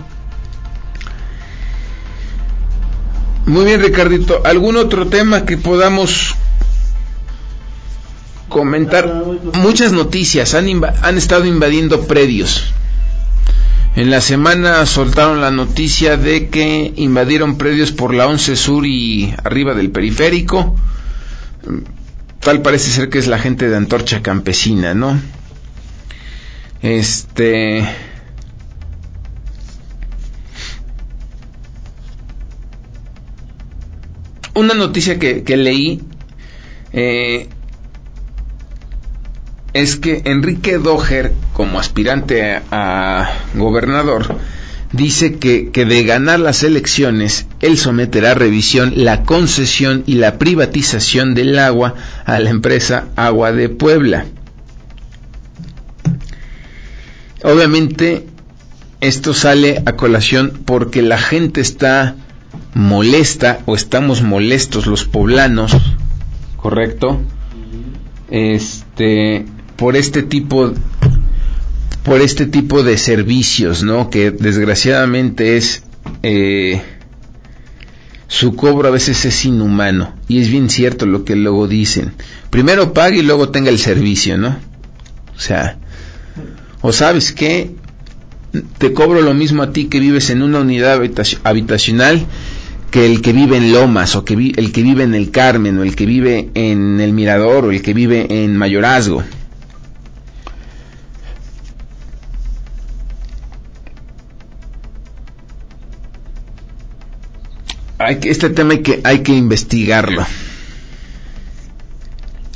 Muy 3.46 3.66
bien, 3.66 3.82
Ricardito. 3.82 4.42
¿Algún 4.44 4.76
otro 4.76 5.08
tema 5.08 5.46
que 5.46 5.58
podamos 5.58 6.36
comentar 8.56 9.24
muchas 9.54 9.92
noticias. 9.92 10.54
Han, 10.54 10.84
han 11.02 11.18
estado 11.18 11.46
invadiendo 11.46 12.08
predios. 12.08 12.64
En 13.96 14.10
la 14.10 14.22
semana 14.22 14.86
soltaron 14.86 15.42
la 15.42 15.52
noticia 15.52 16.18
de 16.18 16.50
que 16.50 16.94
invadieron 16.96 17.58
predios 17.58 17.92
por 17.92 18.14
la 18.14 18.28
11 18.28 18.56
Sur 18.56 18.86
y 18.86 19.34
arriba 19.44 19.74
del 19.74 19.92
periférico. 19.92 20.76
Tal 22.46 22.62
parece 22.62 22.92
ser 22.92 23.10
que 23.10 23.18
es 23.18 23.26
la 23.26 23.40
gente 23.40 23.68
de 23.68 23.76
Antorcha 23.76 24.22
Campesina, 24.22 24.94
¿no? 24.94 25.20
Este. 26.84 27.84
Una 34.54 34.76
noticia 34.76 35.18
que, 35.18 35.44
leí 35.58 36.04
eh, 36.94 37.50
es 39.74 39.96
que 39.96 40.22
Enrique 40.26 40.78
Doher, 40.78 41.34
como 41.54 41.80
aspirante 41.80 42.62
a, 42.70 43.40
gobernador, 43.56 44.38
dice 44.96 45.36
que, 45.36 45.72
que, 45.72 45.86
de 45.86 46.04
ganar 46.04 46.40
las 46.40 46.64
elecciones, 46.64 47.48
él 47.62 47.78
someterá 47.78 48.32
a 48.32 48.36
revisión 48.36 48.94
la 48.96 49.24
concesión 49.24 50.04
y 50.06 50.16
la 50.16 50.38
privatización 50.38 51.34
del 51.34 51.58
agua 51.60 51.96
a 52.26 52.40
la 52.40 52.50
empresa 52.50 53.08
Agua 53.16 53.52
de 53.52 53.70
Puebla. 53.70 54.26
Obviamente, 57.44 58.26
esto 59.02 59.34
sale 59.34 59.84
a 59.86 59.94
colación 59.94 60.62
porque 60.66 61.02
la 61.02 61.18
gente 61.18 61.62
está 61.62 62.16
molesta 62.74 63.60
o 63.66 63.76
estamos 63.76 64.22
molestos 64.22 64.88
los 64.88 65.06
poblanos, 65.06 65.74
¿correcto? 66.58 67.22
Este, 68.32 69.46
por 69.76 69.96
este 69.96 70.24
tipo 70.24 70.74
por 72.06 72.22
este 72.22 72.46
tipo 72.46 72.84
de 72.84 72.98
servicios, 73.00 73.84
¿no? 73.84 74.12
Que 74.12 74.30
desgraciadamente 74.30 75.58
es 75.58 75.84
eh, 76.22 76.80
su 78.28 78.56
cobro 78.56 78.88
a 78.88 78.92
veces 78.92 79.26
es 79.26 79.44
inhumano 79.44 80.14
y 80.28 80.40
es 80.40 80.50
bien 80.50 80.70
cierto 80.70 81.08
lo 81.08 81.26
que 81.26 81.36
luego 81.36 81.68
dicen. 81.68 82.14
Primero 82.52 82.94
pague 82.94 83.18
y 83.18 83.24
luego 83.24 83.50
tenga 83.50 83.72
el 83.72 83.80
servicio, 83.80 84.38
¿no? 84.38 84.56
O 85.36 85.40
sea, 85.40 85.80
o 86.82 86.94
sabes 86.94 87.32
qué, 87.32 87.72
te 88.78 88.94
cobro 88.94 89.22
lo 89.22 89.34
mismo 89.34 89.64
a 89.64 89.74
ti 89.74 89.86
que 89.86 90.00
vives 90.00 90.30
en 90.30 90.44
una 90.44 90.60
unidad 90.60 91.02
habitacional 91.44 92.24
que 92.92 93.08
el 93.08 93.24
que 93.24 93.34
vive 93.34 93.58
en 93.58 93.74
Lomas 93.74 94.16
o 94.16 94.24
que 94.24 94.36
el 94.56 94.72
que 94.72 94.84
vive 94.84 95.04
en 95.04 95.16
el 95.16 95.32
Carmen 95.32 95.80
o 95.80 95.84
el 95.84 95.96
que 95.96 96.06
vive 96.06 96.52
en 96.54 97.00
el 97.02 97.14
Mirador 97.14 97.66
o 97.66 97.72
el 97.72 97.82
que 97.82 97.96
vive 97.96 98.44
en 98.44 98.56
Mayorazgo. 98.56 99.24
Hay 108.06 108.20
que, 108.20 108.30
este 108.30 108.50
tema 108.52 108.74
hay 108.74 108.82
que, 108.84 109.02
hay 109.04 109.20
que 109.24 109.34
investigarlo. 109.34 110.24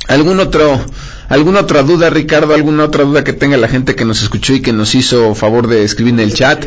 ¿Algún 0.06 0.38
otro, 0.38 0.80
¿Alguna 1.28 1.60
otra 1.60 1.84
duda, 1.84 2.10
Ricardo? 2.10 2.54
¿Alguna 2.54 2.84
otra 2.84 3.04
duda 3.04 3.22
que 3.22 3.32
tenga 3.32 3.56
la 3.56 3.68
gente 3.68 3.94
que 3.94 4.04
nos 4.04 4.20
escuchó 4.20 4.52
y 4.52 4.62
que 4.62 4.72
nos 4.72 4.96
hizo 4.96 5.34
favor 5.36 5.68
de 5.68 5.84
escribir 5.84 6.14
en 6.14 6.20
el 6.20 6.34
chat? 6.34 6.64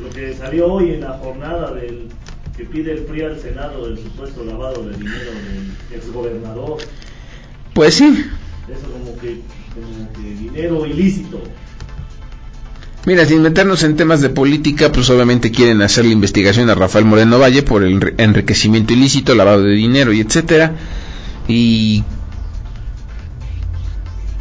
Lo 0.00 0.10
que 0.10 0.34
salió 0.34 0.66
hoy 0.66 0.94
en 0.94 1.00
la 1.00 1.12
jornada 1.12 1.72
del 1.72 2.08
que 2.56 2.64
pide 2.64 2.92
el 2.92 3.02
PRI 3.02 3.22
al 3.22 3.40
Senado 3.40 3.86
del 3.86 3.98
supuesto 3.98 4.44
lavado 4.44 4.84
de 4.84 4.96
dinero 4.96 5.30
del 5.30 5.96
exgobernador. 5.96 6.78
Pues 7.72 7.94
sí. 7.94 8.24
Eso 8.68 8.92
como 8.92 9.16
que, 9.18 9.40
como 9.74 10.12
que 10.12 10.40
dinero 10.40 10.86
ilícito. 10.86 11.40
Mira, 13.06 13.26
sin 13.26 13.42
meternos 13.42 13.82
en 13.82 13.96
temas 13.96 14.22
de 14.22 14.30
política, 14.30 14.90
pues 14.90 15.10
obviamente 15.10 15.50
quieren 15.50 15.82
hacer 15.82 16.06
la 16.06 16.12
investigación 16.12 16.70
a 16.70 16.74
Rafael 16.74 17.04
Moreno 17.04 17.38
Valle 17.38 17.62
por 17.62 17.84
el 17.84 18.14
enriquecimiento 18.16 18.94
ilícito, 18.94 19.34
lavado 19.34 19.62
de 19.62 19.72
dinero 19.72 20.12
y 20.14 20.20
etcétera. 20.20 20.72
Y 21.46 22.02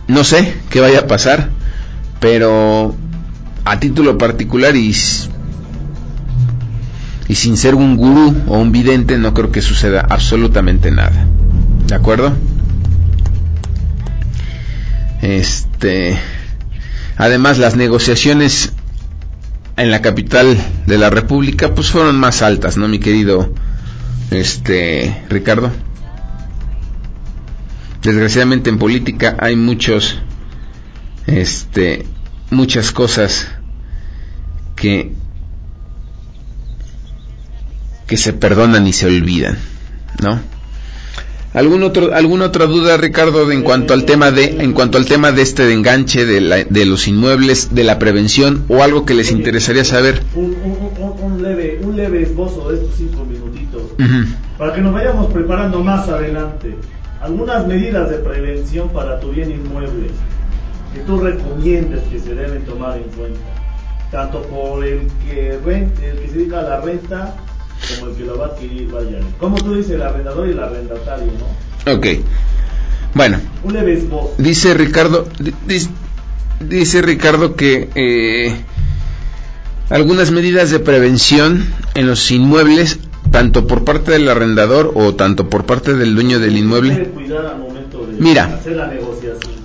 no 0.08 0.24
sé 0.24 0.54
qué 0.70 0.80
vaya 0.80 1.00
a 1.00 1.08
pasar, 1.08 1.50
pero 2.22 2.96
a 3.66 3.80
título 3.82 4.18
particular 4.18 4.78
y, 4.78 4.96
y 7.28 7.36
sin 7.36 7.58
ser 7.58 7.76
un 7.76 7.98
gurú 7.98 8.34
o 8.48 8.58
un 8.60 8.72
vidente, 8.72 9.18
no 9.18 9.34
creo 9.34 9.52
que 9.52 9.62
suceda 9.62 10.08
absolutamente 10.10 10.90
nada. 10.90 11.28
¿De 11.86 11.96
acuerdo? 11.96 12.32
Este 15.22 16.18
Además, 17.18 17.58
las 17.58 17.76
negociaciones 17.76 18.74
en 19.78 19.92
la 19.92 20.02
capital 20.02 20.58
de 20.86 20.98
la 20.98 21.10
República 21.10 21.74
pues 21.74 21.90
fueron 21.90 22.18
más 22.20 22.42
altas, 22.42 22.78
¿no, 22.78 22.88
mi 22.88 23.00
querido 23.00 23.54
este 24.32 25.24
Ricardo? 25.30 25.72
Desgraciadamente 28.02 28.70
en 28.70 28.78
política 28.78 29.38
hay 29.40 29.56
muchos 29.56 30.20
este 31.26 32.06
muchas 32.52 32.92
cosas 32.92 33.48
que 34.76 35.14
que 38.08 38.18
se 38.18 38.34
perdonan 38.34 38.86
y 38.86 38.94
se 38.94 39.08
olvidan, 39.08 39.58
¿no? 40.22 40.40
¿Algún 41.54 41.84
otro, 41.84 42.16
¿Alguna 42.16 42.46
otra 42.46 42.66
duda, 42.66 42.98
Ricardo, 42.98 43.52
en 43.52 43.62
cuanto 43.62 43.94
al 43.94 44.06
tema 44.06 44.32
de, 44.32 44.64
en 44.64 44.74
cuanto 44.74 44.98
al 44.98 45.06
tema 45.06 45.32
de 45.32 45.44
este 45.44 45.72
enganche 45.72 46.26
de, 46.26 46.66
de 46.68 46.86
los 46.86 47.08
inmuebles, 47.08 47.76
de 47.76 47.84
la 47.84 48.00
prevención 48.00 48.66
o 48.70 48.82
algo 48.82 49.06
que 49.06 49.14
les 49.14 49.32
interesaría 49.32 49.86
saber? 49.86 50.24
Un, 50.34 50.56
un, 51.22 51.44
leve, 51.44 51.80
un 51.84 51.96
leve 51.96 52.24
esbozo 52.24 52.70
de 52.70 52.78
estos 52.78 52.96
cinco 52.98 53.24
minutitos 53.26 53.84
para 54.58 54.74
que 54.74 54.82
nos 54.82 54.94
vayamos 54.94 55.32
preparando 55.32 55.84
más 55.84 56.10
adelante. 56.10 56.76
Algunas 57.22 57.68
medidas 57.68 58.10
de 58.10 58.18
prevención 58.18 58.90
para 58.90 59.20
tu 59.20 59.30
bien 59.30 59.52
inmueble 59.52 60.08
que 60.94 61.02
tú 61.02 61.20
recomiendes 61.20 62.02
que 62.12 62.20
se 62.20 62.34
deben 62.34 62.66
tomar 62.66 62.98
en 62.98 63.04
cuenta, 63.16 63.40
tanto 64.12 64.42
por 64.42 64.84
el 64.84 65.08
que, 65.24 65.60
rente, 65.64 66.10
el 66.10 66.18
que 66.18 66.28
se 66.28 66.38
dedica 66.38 66.60
a 66.60 66.64
la 66.64 66.82
renta 66.82 67.36
como 68.00 68.12
el 68.12 68.18
que 68.18 68.24
lo 68.24 68.38
va 68.38 68.46
a 68.46 68.50
adquirir, 68.50 68.90
vaya. 68.92 69.20
Como 69.40 69.58
tú 69.58 69.76
dices, 69.76 69.92
el 69.92 70.02
arrendador 70.02 70.48
y 70.48 70.52
el 70.52 70.60
arrendatario, 70.60 71.28
¿no? 71.86 71.94
Ok. 71.94 72.08
Bueno. 73.14 73.40
Dice 74.38 74.74
Ricardo, 74.74 75.28
dice, 76.62 77.02
Ricardo 77.02 77.56
que 77.56 77.90
eh, 77.96 78.56
algunas 79.90 80.32
medidas 80.32 80.72
de 80.72 80.80
prevención 80.80 81.66
en 81.94 82.08
los 82.08 82.32
inmuebles, 82.32 83.00
tanto 83.32 83.68
por 83.68 83.84
parte 83.84 84.12
del 84.12 84.28
arrendador 84.30 84.92
o 84.96 85.16
tanto 85.16 85.50
por 85.50 85.66
parte 85.66 85.94
del 85.94 86.16
dueño 86.16 86.40
del 86.40 86.58
inmueble. 86.58 87.12
mira, 88.20 88.60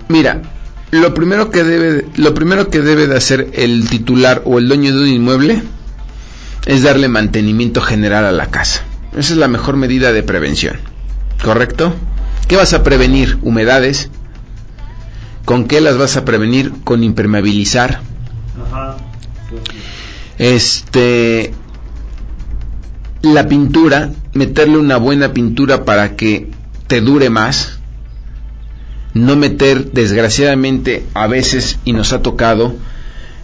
mira, 0.09 0.43
lo 0.91 1.14
primero 1.14 1.51
que 1.51 1.64
debe, 1.64 2.07
lo 2.16 2.35
primero 2.35 2.69
que 2.69 2.81
debe 2.81 3.07
de 3.07 3.16
hacer 3.16 3.51
el 3.55 3.89
titular 3.89 4.43
o 4.45 4.59
el 4.59 4.69
dueño 4.69 4.95
de 4.95 5.03
un 5.03 5.09
inmueble 5.09 5.62
es 6.69 6.83
darle 6.83 7.09
mantenimiento 7.09 7.81
general 7.81 8.27
a 8.27 8.31
la 8.31 8.47
casa. 8.47 8.83
Esa 9.12 9.33
es 9.33 9.39
la 9.39 9.49
mejor 9.49 9.77
medida 9.77 10.12
de 10.12 10.23
prevención. 10.23 10.77
¿Correcto? 11.43 11.95
¿Qué 12.47 12.57
vas 12.57 12.75
a 12.75 12.83
prevenir? 12.83 13.39
Humedades. 13.41 14.11
¿Con 15.47 15.64
qué 15.64 15.81
las 15.81 15.97
vas 15.97 16.19
a 16.19 16.27
prevenir? 16.27 16.73
Con 16.85 17.03
impermeabilizar. 17.03 18.01
Este 20.37 21.55
la 23.23 23.49
pintura, 23.49 24.12
meterle 24.35 24.77
una 24.77 24.99
buena 24.99 25.33
pintura 25.33 25.87
para 25.87 26.16
que 26.16 26.51
te 26.87 27.01
dure 27.01 27.31
más. 27.31 27.79
No 29.14 29.37
meter 29.37 29.91
desgraciadamente 29.93 31.03
a 31.14 31.29
veces 31.29 31.79
y 31.87 31.95
nos 31.95 32.12
ha 32.12 32.21
tocado 32.21 32.77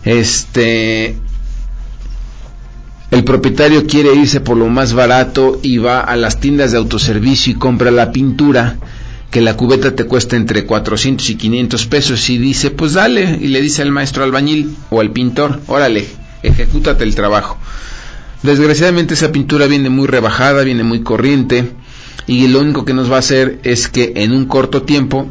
este 0.04 1.16
el 3.14 3.22
propietario 3.22 3.86
quiere 3.86 4.12
irse 4.12 4.40
por 4.40 4.56
lo 4.56 4.68
más 4.68 4.92
barato 4.92 5.60
y 5.62 5.78
va 5.78 6.00
a 6.00 6.16
las 6.16 6.40
tiendas 6.40 6.72
de 6.72 6.78
autoservicio 6.78 7.52
y 7.52 7.56
compra 7.56 7.92
la 7.92 8.10
pintura 8.10 8.76
que 9.30 9.40
la 9.40 9.56
cubeta 9.56 9.94
te 9.94 10.04
cuesta 10.04 10.34
entre 10.34 10.64
400 10.66 11.30
y 11.30 11.36
500 11.36 11.86
pesos 11.86 12.28
y 12.30 12.38
dice, 12.38 12.70
pues 12.70 12.94
dale, 12.94 13.38
y 13.40 13.48
le 13.48 13.60
dice 13.60 13.82
al 13.82 13.92
maestro 13.92 14.24
albañil 14.24 14.76
o 14.90 15.00
al 15.00 15.12
pintor, 15.12 15.60
órale, 15.68 16.08
ejecútate 16.42 17.04
el 17.04 17.14
trabajo. 17.14 17.56
Desgraciadamente 18.42 19.14
esa 19.14 19.30
pintura 19.30 19.66
viene 19.66 19.90
muy 19.90 20.08
rebajada, 20.08 20.64
viene 20.64 20.82
muy 20.82 21.02
corriente 21.02 21.70
y 22.26 22.48
lo 22.48 22.60
único 22.60 22.84
que 22.84 22.94
nos 22.94 23.10
va 23.10 23.16
a 23.16 23.20
hacer 23.20 23.60
es 23.62 23.88
que 23.88 24.12
en 24.16 24.32
un 24.32 24.46
corto 24.46 24.82
tiempo 24.82 25.28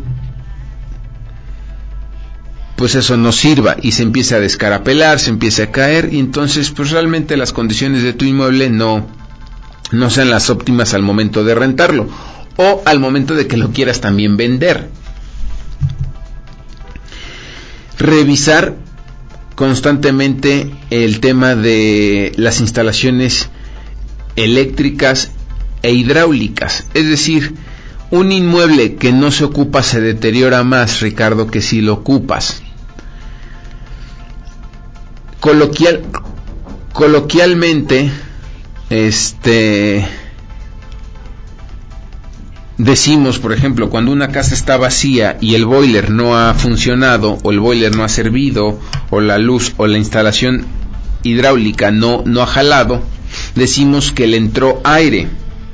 pues 2.75 2.95
eso 2.95 3.17
no 3.17 3.31
sirva 3.31 3.77
y 3.81 3.91
se 3.91 4.03
empieza 4.03 4.35
a 4.35 4.39
descarapelar, 4.39 5.19
se 5.19 5.29
empieza 5.29 5.63
a 5.63 5.71
caer 5.71 6.09
y 6.11 6.19
entonces 6.19 6.71
pues 6.71 6.91
realmente 6.91 7.37
las 7.37 7.53
condiciones 7.53 8.03
de 8.03 8.13
tu 8.13 8.25
inmueble 8.25 8.69
no, 8.69 9.07
no 9.91 10.09
sean 10.09 10.29
las 10.29 10.49
óptimas 10.49 10.93
al 10.93 11.03
momento 11.03 11.43
de 11.43 11.55
rentarlo 11.55 12.07
o 12.57 12.81
al 12.85 12.99
momento 12.99 13.35
de 13.35 13.47
que 13.47 13.57
lo 13.57 13.71
quieras 13.71 14.01
también 14.01 14.37
vender. 14.37 14.89
revisar 17.97 18.75
constantemente 19.55 20.71
el 20.89 21.19
tema 21.19 21.55
de 21.55 22.31
las 22.35 22.59
instalaciones 22.59 23.49
eléctricas 24.35 25.31
e 25.83 25.91
hidráulicas. 25.93 26.85
Es 26.93 27.07
decir, 27.07 27.53
un 28.09 28.31
inmueble 28.31 28.95
que 28.95 29.11
no 29.11 29.31
se 29.31 29.43
ocupa 29.43 29.83
se 29.83 30.01
deteriora 30.01 30.63
más, 30.63 31.01
Ricardo, 31.01 31.47
que 31.47 31.61
si 31.61 31.81
lo 31.81 31.93
ocupas. 31.93 32.62
Coloquial, 35.43 36.03
coloquialmente, 36.93 38.09
este 38.89 40.07
decimos, 42.77 43.39
por 43.39 43.51
ejemplo, 43.51 43.89
cuando 43.89 44.13
una 44.13 44.29
casa 44.29 44.53
está 44.53 44.77
vacía 44.77 45.37
y 45.41 45.55
el 45.55 45.65
boiler 45.65 46.11
no 46.11 46.37
ha 46.37 46.53
funcionado 46.53 47.39
o 47.43 47.51
el 47.51 47.59
boiler 47.59 47.93
no 47.93 48.05
ha 48.05 48.07
servido 48.07 48.79
o 49.09 49.19
la 49.19 49.37
luz 49.37 49.73
o 49.75 49.85
la 49.85 49.97
instalación 49.97 50.65
hidráulica 51.23 51.91
no, 51.91 52.23
no 52.25 52.41
ha 52.41 52.47
jalado, 52.47 53.03
decimos 53.53 54.13
que 54.13 54.27
le 54.27 54.37
entró 54.37 54.79
aire 54.85 55.27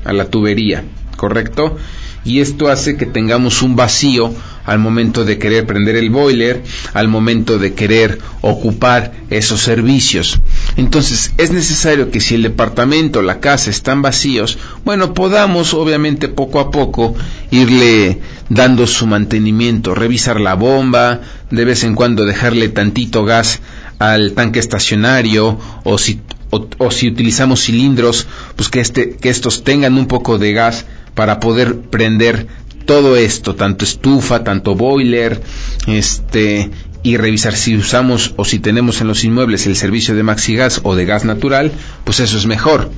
a 0.04 0.12
la 0.12 0.24
tubería, 0.24 0.82
¿correcto? 1.16 1.76
Y 2.24 2.40
esto 2.40 2.70
hace 2.70 2.96
que 2.96 3.06
tengamos 3.06 3.62
un 3.62 3.76
vacío 3.76 4.34
al 4.64 4.78
momento 4.78 5.24
de 5.24 5.38
querer 5.38 5.66
prender 5.66 5.96
el 5.96 6.10
boiler, 6.10 6.62
al 6.92 7.08
momento 7.08 7.58
de 7.58 7.74
querer 7.74 8.18
ocupar 8.40 9.12
esos 9.30 9.60
servicios. 9.60 10.40
Entonces 10.76 11.32
es 11.38 11.50
necesario 11.50 12.10
que 12.10 12.20
si 12.20 12.34
el 12.34 12.42
departamento, 12.42 13.22
la 13.22 13.40
casa 13.40 13.70
están 13.70 14.02
vacíos, 14.02 14.58
bueno, 14.84 15.14
podamos 15.14 15.74
obviamente 15.74 16.28
poco 16.28 16.60
a 16.60 16.70
poco 16.70 17.14
irle 17.50 18.18
dando 18.48 18.86
su 18.86 19.06
mantenimiento, 19.06 19.94
revisar 19.94 20.40
la 20.40 20.54
bomba, 20.54 21.20
de 21.50 21.64
vez 21.64 21.84
en 21.84 21.94
cuando 21.94 22.24
dejarle 22.24 22.68
tantito 22.68 23.24
gas 23.24 23.60
al 23.98 24.32
tanque 24.32 24.58
estacionario 24.58 25.58
o 25.84 25.98
si, 25.98 26.20
o, 26.50 26.90
si 26.90 27.08
utilizamos 27.08 27.62
cilindros, 27.62 28.26
pues 28.56 28.68
que, 28.68 28.80
este, 28.80 29.16
que 29.16 29.28
estos 29.28 29.62
tengan 29.62 29.96
un 29.96 30.06
poco 30.06 30.38
de 30.38 30.52
gas 30.52 30.86
para 31.14 31.38
poder 31.38 31.76
prender 31.76 32.46
todo 32.90 33.16
esto, 33.16 33.54
tanto 33.54 33.84
estufa, 33.84 34.42
tanto 34.42 34.74
boiler, 34.74 35.40
este, 35.86 36.72
y 37.04 37.18
revisar 37.18 37.54
si 37.54 37.76
usamos 37.76 38.34
o 38.34 38.44
si 38.44 38.58
tenemos 38.58 39.00
en 39.00 39.06
los 39.06 39.22
inmuebles 39.22 39.68
el 39.68 39.76
servicio 39.76 40.16
de 40.16 40.24
maxigas 40.24 40.80
o 40.82 40.96
de 40.96 41.04
gas 41.04 41.24
natural, 41.24 41.70
pues 42.02 42.18
eso 42.18 42.36
es 42.36 42.46
mejor. 42.46 42.90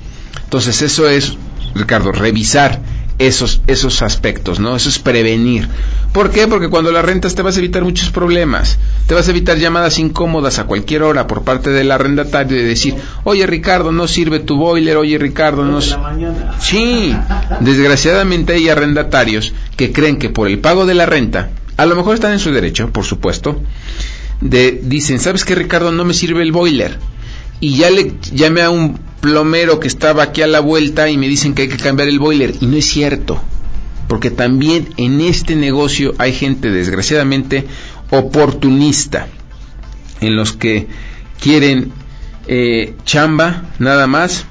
Entonces 0.45 0.81
eso 0.81 1.11
es, 1.11 1.37
Ricardo, 1.75 2.11
revisar 2.11 2.81
esos, 3.19 3.63
esos 3.67 4.03
aspectos, 4.03 4.59
¿no? 4.61 4.77
Eso 4.77 4.89
es 4.89 4.99
prevenir. 4.99 5.69
¿Por 6.13 6.31
qué? 6.31 6.47
Porque 6.47 6.69
cuando 6.69 6.93
la 6.93 7.03
rentas 7.03 7.35
te 7.35 7.43
vas 7.43 7.57
a 7.57 7.59
evitar 7.61 7.83
muchos 7.83 8.11
problemas. 8.11 8.79
Te 9.07 9.15
vas 9.15 9.29
a 9.29 9.31
evitar 9.31 9.59
llamadas 9.59 9.99
incómodas 9.99 10.59
a 10.59 10.65
cualquier 10.65 11.03
hora 11.03 11.27
por 11.27 11.43
parte 11.43 11.71
del 11.71 11.91
arrendatario 11.91 12.57
de 12.57 12.65
decir, 12.65 12.95
oye 13.25 13.47
Ricardo, 13.47 13.93
no 13.93 14.09
sirve 14.09 14.41
tu 14.41 14.57
boiler, 14.57 14.97
oye 14.97 15.19
Ricardo, 15.19 15.65
no... 15.65 15.81
Sí, 16.61 17.17
desgraciadamente 17.61 18.55
hay 18.55 18.69
arrendatarios 18.69 19.53
que 19.77 19.93
creen 19.93 20.19
que 20.19 20.31
por 20.31 20.49
el 20.49 20.59
pago 20.59 20.87
de 20.87 20.95
la 20.95 21.07
renta, 21.07 21.51
a 21.77 21.87
lo 21.87 21.97
mejor 21.97 22.15
están 22.15 22.33
en 22.33 22.39
su 22.39 22.53
derecho, 22.53 22.91
por 22.91 23.05
supuesto, 23.05 23.61
de, 24.41 24.81
dicen, 24.83 25.21
¿sabes 25.21 25.45
qué 25.45 25.55
Ricardo? 25.55 25.93
No 25.93 26.05
me 26.05 26.15
sirve 26.15 26.43
el 26.43 26.53
boiler. 26.53 26.99
Y 27.63 27.79
ya 27.79 27.91
le 27.91 28.13
llamé 28.35 28.61
a 28.61 28.69
un 28.69 28.99
plomero 29.23 29.81
que 29.81 29.89
estaba 29.89 30.23
aquí 30.23 30.43
a 30.43 30.47
la 30.47 30.61
vuelta 30.61 31.09
y 31.09 31.17
me 31.17 31.29
dicen 31.29 31.55
que 31.55 31.63
hay 31.63 31.69
que 31.69 31.79
cambiar 31.79 32.11
el 32.11 32.19
boiler. 32.19 32.53
Y 32.61 32.67
no 32.67 32.77
es 32.77 32.85
cierto 32.85 33.41
porque 34.13 34.31
también 34.31 34.91
en 34.99 35.23
este 35.23 35.57
negocio 35.57 36.15
hay 36.19 36.35
gente 36.35 36.71
desgraciadamente 36.71 37.67
oportunista, 38.11 39.27
en 40.21 40.37
los 40.37 40.53
que 40.53 40.87
quieren 41.41 41.93
eh, 42.47 42.95
chamba 43.07 43.71
nada 43.79 44.07
más 44.07 44.45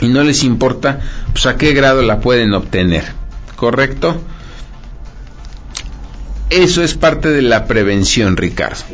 y 0.00 0.06
no 0.06 0.22
les 0.22 0.44
importa 0.44 1.00
pues 1.32 1.46
a 1.46 1.56
qué 1.56 1.72
grado 1.72 2.02
la 2.02 2.20
pueden 2.20 2.54
obtener, 2.54 3.02
¿correcto? 3.56 4.22
Eso 6.50 6.82
es 6.82 6.94
parte 6.94 7.28
de 7.30 7.42
la 7.42 7.66
prevención, 7.66 8.36
Ricardo. 8.36 8.84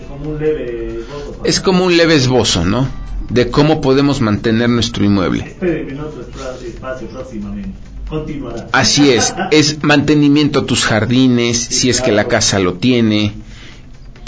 Es 1.44 1.60
como 1.60 1.84
un 1.84 1.96
leve 1.96 2.14
esbozo, 2.14 2.64
¿no? 2.64 2.88
De 3.28 3.50
cómo 3.50 3.80
podemos 3.80 4.20
mantener 4.20 4.68
nuestro 4.68 5.04
inmueble. 5.04 5.56
Así 8.72 9.10
es, 9.10 9.34
es 9.50 9.82
mantenimiento 9.82 10.60
a 10.60 10.66
tus 10.66 10.84
jardines, 10.84 11.58
si 11.58 11.90
es 11.90 12.00
que 12.00 12.12
la 12.12 12.28
casa 12.28 12.58
lo 12.58 12.74
tiene. 12.74 13.34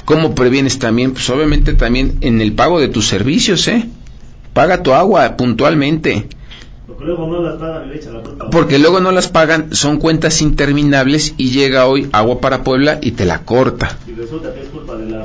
¿Cómo 0.05 0.35
previenes 0.35 0.79
también? 0.79 1.12
Pues 1.12 1.31
obviamente 1.31 1.75
también 1.75 2.18
en 2.21 2.41
el 2.41 2.53
pago 2.53 2.81
de 2.81 2.89
tus 2.89 3.07
servicios, 3.07 3.68
¿eh? 3.68 3.89
Paga 4.53 4.83
tu 4.83 4.93
agua 4.93 5.37
puntualmente. 5.37 6.27
Porque 6.91 7.05
luego 7.05 7.26
no 7.28 7.41
las 7.41 7.57
pagan 7.57 8.51
Porque 8.51 8.78
luego 8.78 9.01
no 9.01 9.12
las 9.12 9.28
pagan, 9.28 9.74
son 9.74 9.99
cuentas 9.99 10.43
interminables 10.43 11.34
y 11.36 11.51
llega 11.51 11.86
hoy 11.86 12.09
agua 12.12 12.41
para 12.41 12.64
Puebla 12.64 12.99
y 13.01 13.12
te 13.12 13.24
la 13.24 13.45
corta. 13.45 13.97
Y 14.09 14.12
resulta 14.12 14.53
que 14.53 14.62
es 14.62 14.68
culpa 14.68 14.97
de 14.97 15.07
la 15.07 15.24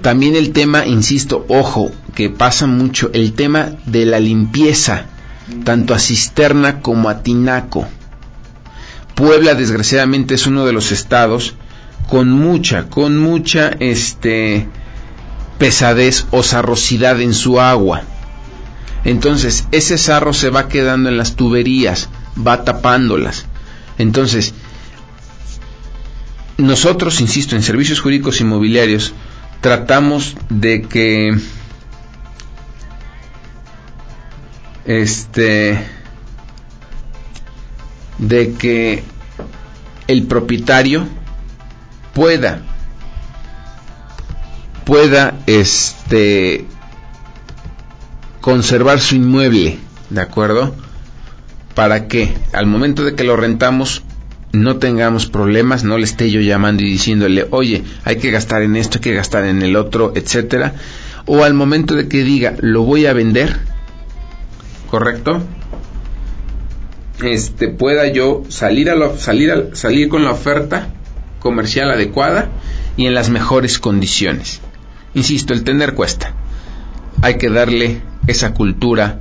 También 0.00 0.34
el 0.34 0.52
tema, 0.52 0.84
insisto, 0.86 1.44
ojo, 1.48 1.92
que 2.16 2.28
pasa 2.28 2.66
mucho, 2.66 3.10
el 3.12 3.34
tema 3.34 3.70
de 3.86 4.04
la 4.04 4.18
limpieza 4.18 5.06
tanto 5.64 5.94
a 5.94 5.98
cisterna 6.00 6.80
como 6.80 7.08
a 7.08 7.22
tinaco. 7.22 7.86
Puebla 9.14 9.54
desgraciadamente 9.54 10.34
es 10.34 10.46
uno 10.46 10.66
de 10.66 10.72
los 10.72 10.90
estados 10.90 11.54
con 12.08 12.30
mucha, 12.32 12.88
con 12.88 13.16
mucha 13.16 13.68
este 13.78 14.66
pesadez 15.58 16.26
o 16.30 16.42
sarrosidad 16.42 17.20
en 17.20 17.34
su 17.34 17.60
agua. 17.60 18.02
Entonces, 19.04 19.66
ese 19.72 19.96
sarro 19.98 20.32
se 20.32 20.50
va 20.50 20.68
quedando 20.68 21.08
en 21.08 21.16
las 21.16 21.36
tuberías, 21.36 22.08
va 22.46 22.64
tapándolas. 22.64 23.46
Entonces, 23.98 24.54
nosotros, 26.58 27.20
insisto, 27.20 27.56
en 27.56 27.62
servicios 27.62 28.00
jurídicos 28.00 28.40
inmobiliarios, 28.40 29.14
tratamos 29.60 30.36
de 30.48 30.82
que 30.82 31.38
este 34.84 35.86
de 38.18 38.52
que 38.54 39.02
el 40.06 40.24
propietario 40.24 41.06
pueda 42.12 42.62
pueda 44.84 45.38
este 45.46 46.66
conservar 48.40 49.00
su 49.00 49.16
inmueble, 49.16 49.78
¿de 50.10 50.20
acuerdo? 50.20 50.74
Para 51.74 52.08
que 52.08 52.34
al 52.52 52.66
momento 52.66 53.04
de 53.04 53.14
que 53.14 53.24
lo 53.24 53.36
rentamos 53.36 54.02
no 54.52 54.78
tengamos 54.78 55.26
problemas, 55.26 55.84
no 55.84 55.96
le 55.98 56.04
esté 56.04 56.30
yo 56.30 56.40
llamando 56.40 56.82
y 56.82 56.86
diciéndole, 56.86 57.46
oye, 57.50 57.84
hay 58.04 58.16
que 58.16 58.30
gastar 58.30 58.62
en 58.62 58.76
esto, 58.76 58.98
hay 58.98 59.02
que 59.02 59.14
gastar 59.14 59.44
en 59.44 59.62
el 59.62 59.76
otro, 59.76 60.12
etcétera, 60.16 60.74
o 61.26 61.44
al 61.44 61.54
momento 61.54 61.94
de 61.94 62.08
que 62.08 62.24
diga, 62.24 62.54
lo 62.60 62.82
voy 62.82 63.06
a 63.06 63.12
vender, 63.12 63.56
¿correcto? 64.90 65.42
Este, 67.22 67.68
pueda 67.68 68.08
yo 68.08 68.42
salir, 68.48 68.90
a 68.90 69.18
salir, 69.18 69.70
salir 69.74 70.08
con 70.08 70.24
la 70.24 70.32
oferta 70.32 70.88
comercial 71.38 71.90
adecuada 71.90 72.48
y 72.96 73.06
en 73.06 73.14
las 73.14 73.30
mejores 73.30 73.78
condiciones. 73.78 74.60
Insisto, 75.14 75.52
el 75.52 75.64
tener 75.64 75.94
cuesta. 75.94 76.34
Hay 77.22 77.38
que 77.38 77.50
darle 77.50 78.00
esa 78.26 78.54
cultura, 78.54 79.18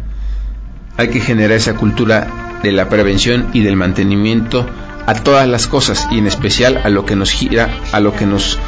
hay 0.97 1.09
que 1.09 1.19
generar 1.19 1.57
esa 1.57 1.75
cultura 1.75 2.59
de 2.63 2.71
la 2.71 2.89
prevención 2.89 3.47
y 3.53 3.61
del 3.61 3.75
mantenimiento 3.75 4.65
a 5.05 5.13
todas 5.15 5.47
las 5.47 5.67
cosas 5.67 6.07
y 6.11 6.19
en 6.19 6.27
especial 6.27 6.81
a 6.83 6.89
lo 6.89 7.05
que 7.05 7.15
nos 7.15 7.31
gira, 7.31 7.69
a 7.91 7.99
lo 7.99 8.15
que 8.15 8.25
nos, 8.25 8.59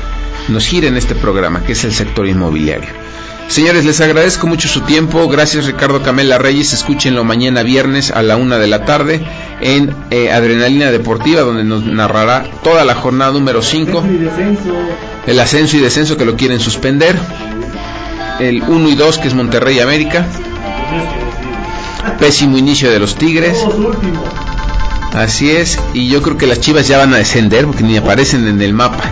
nos 0.47 0.65
gira 0.65 0.87
en 0.87 0.97
este 0.97 1.15
programa, 1.15 1.63
que 1.63 1.73
es 1.73 1.83
el 1.83 1.93
sector 1.93 2.27
inmobiliario. 2.27 2.89
Señores, 3.47 3.83
les 3.83 3.99
agradezco 3.99 4.47
mucho 4.47 4.69
su 4.69 4.79
tiempo. 4.81 5.27
Gracias 5.27 5.65
Ricardo 5.65 6.01
Camela 6.01 6.37
Reyes. 6.37 6.71
Escúchenlo 6.71 7.25
mañana 7.25 7.63
viernes 7.63 8.09
a 8.09 8.23
la 8.23 8.37
una 8.37 8.57
de 8.57 8.67
la 8.67 8.85
tarde 8.85 9.21
en 9.59 9.93
eh, 10.09 10.31
Adrenalina 10.31 10.89
Deportiva, 10.89 11.41
donde 11.41 11.65
nos 11.65 11.83
narrará 11.83 12.45
toda 12.63 12.85
la 12.85 12.95
jornada 12.95 13.33
número 13.33 13.61
5. 13.61 14.03
El 15.27 15.39
ascenso 15.41 15.75
y 15.75 15.81
descenso 15.81 16.15
que 16.15 16.23
lo 16.23 16.37
quieren 16.37 16.61
suspender. 16.61 17.17
El 18.41 18.63
1 18.63 18.89
y 18.89 18.95
2 18.95 19.19
que 19.19 19.27
es 19.27 19.35
Monterrey 19.35 19.79
América. 19.79 20.25
Pésimo 22.17 22.57
inicio 22.57 22.89
de 22.89 22.97
los 22.97 23.15
Tigres. 23.15 23.63
Así 25.13 25.51
es, 25.51 25.77
y 25.93 26.09
yo 26.09 26.23
creo 26.23 26.37
que 26.37 26.47
las 26.47 26.59
chivas 26.59 26.87
ya 26.87 26.97
van 26.97 27.13
a 27.13 27.17
descender 27.17 27.67
porque 27.67 27.83
ni 27.83 27.97
aparecen 27.97 28.47
en 28.47 28.59
el 28.59 28.73
mapa. 28.73 29.03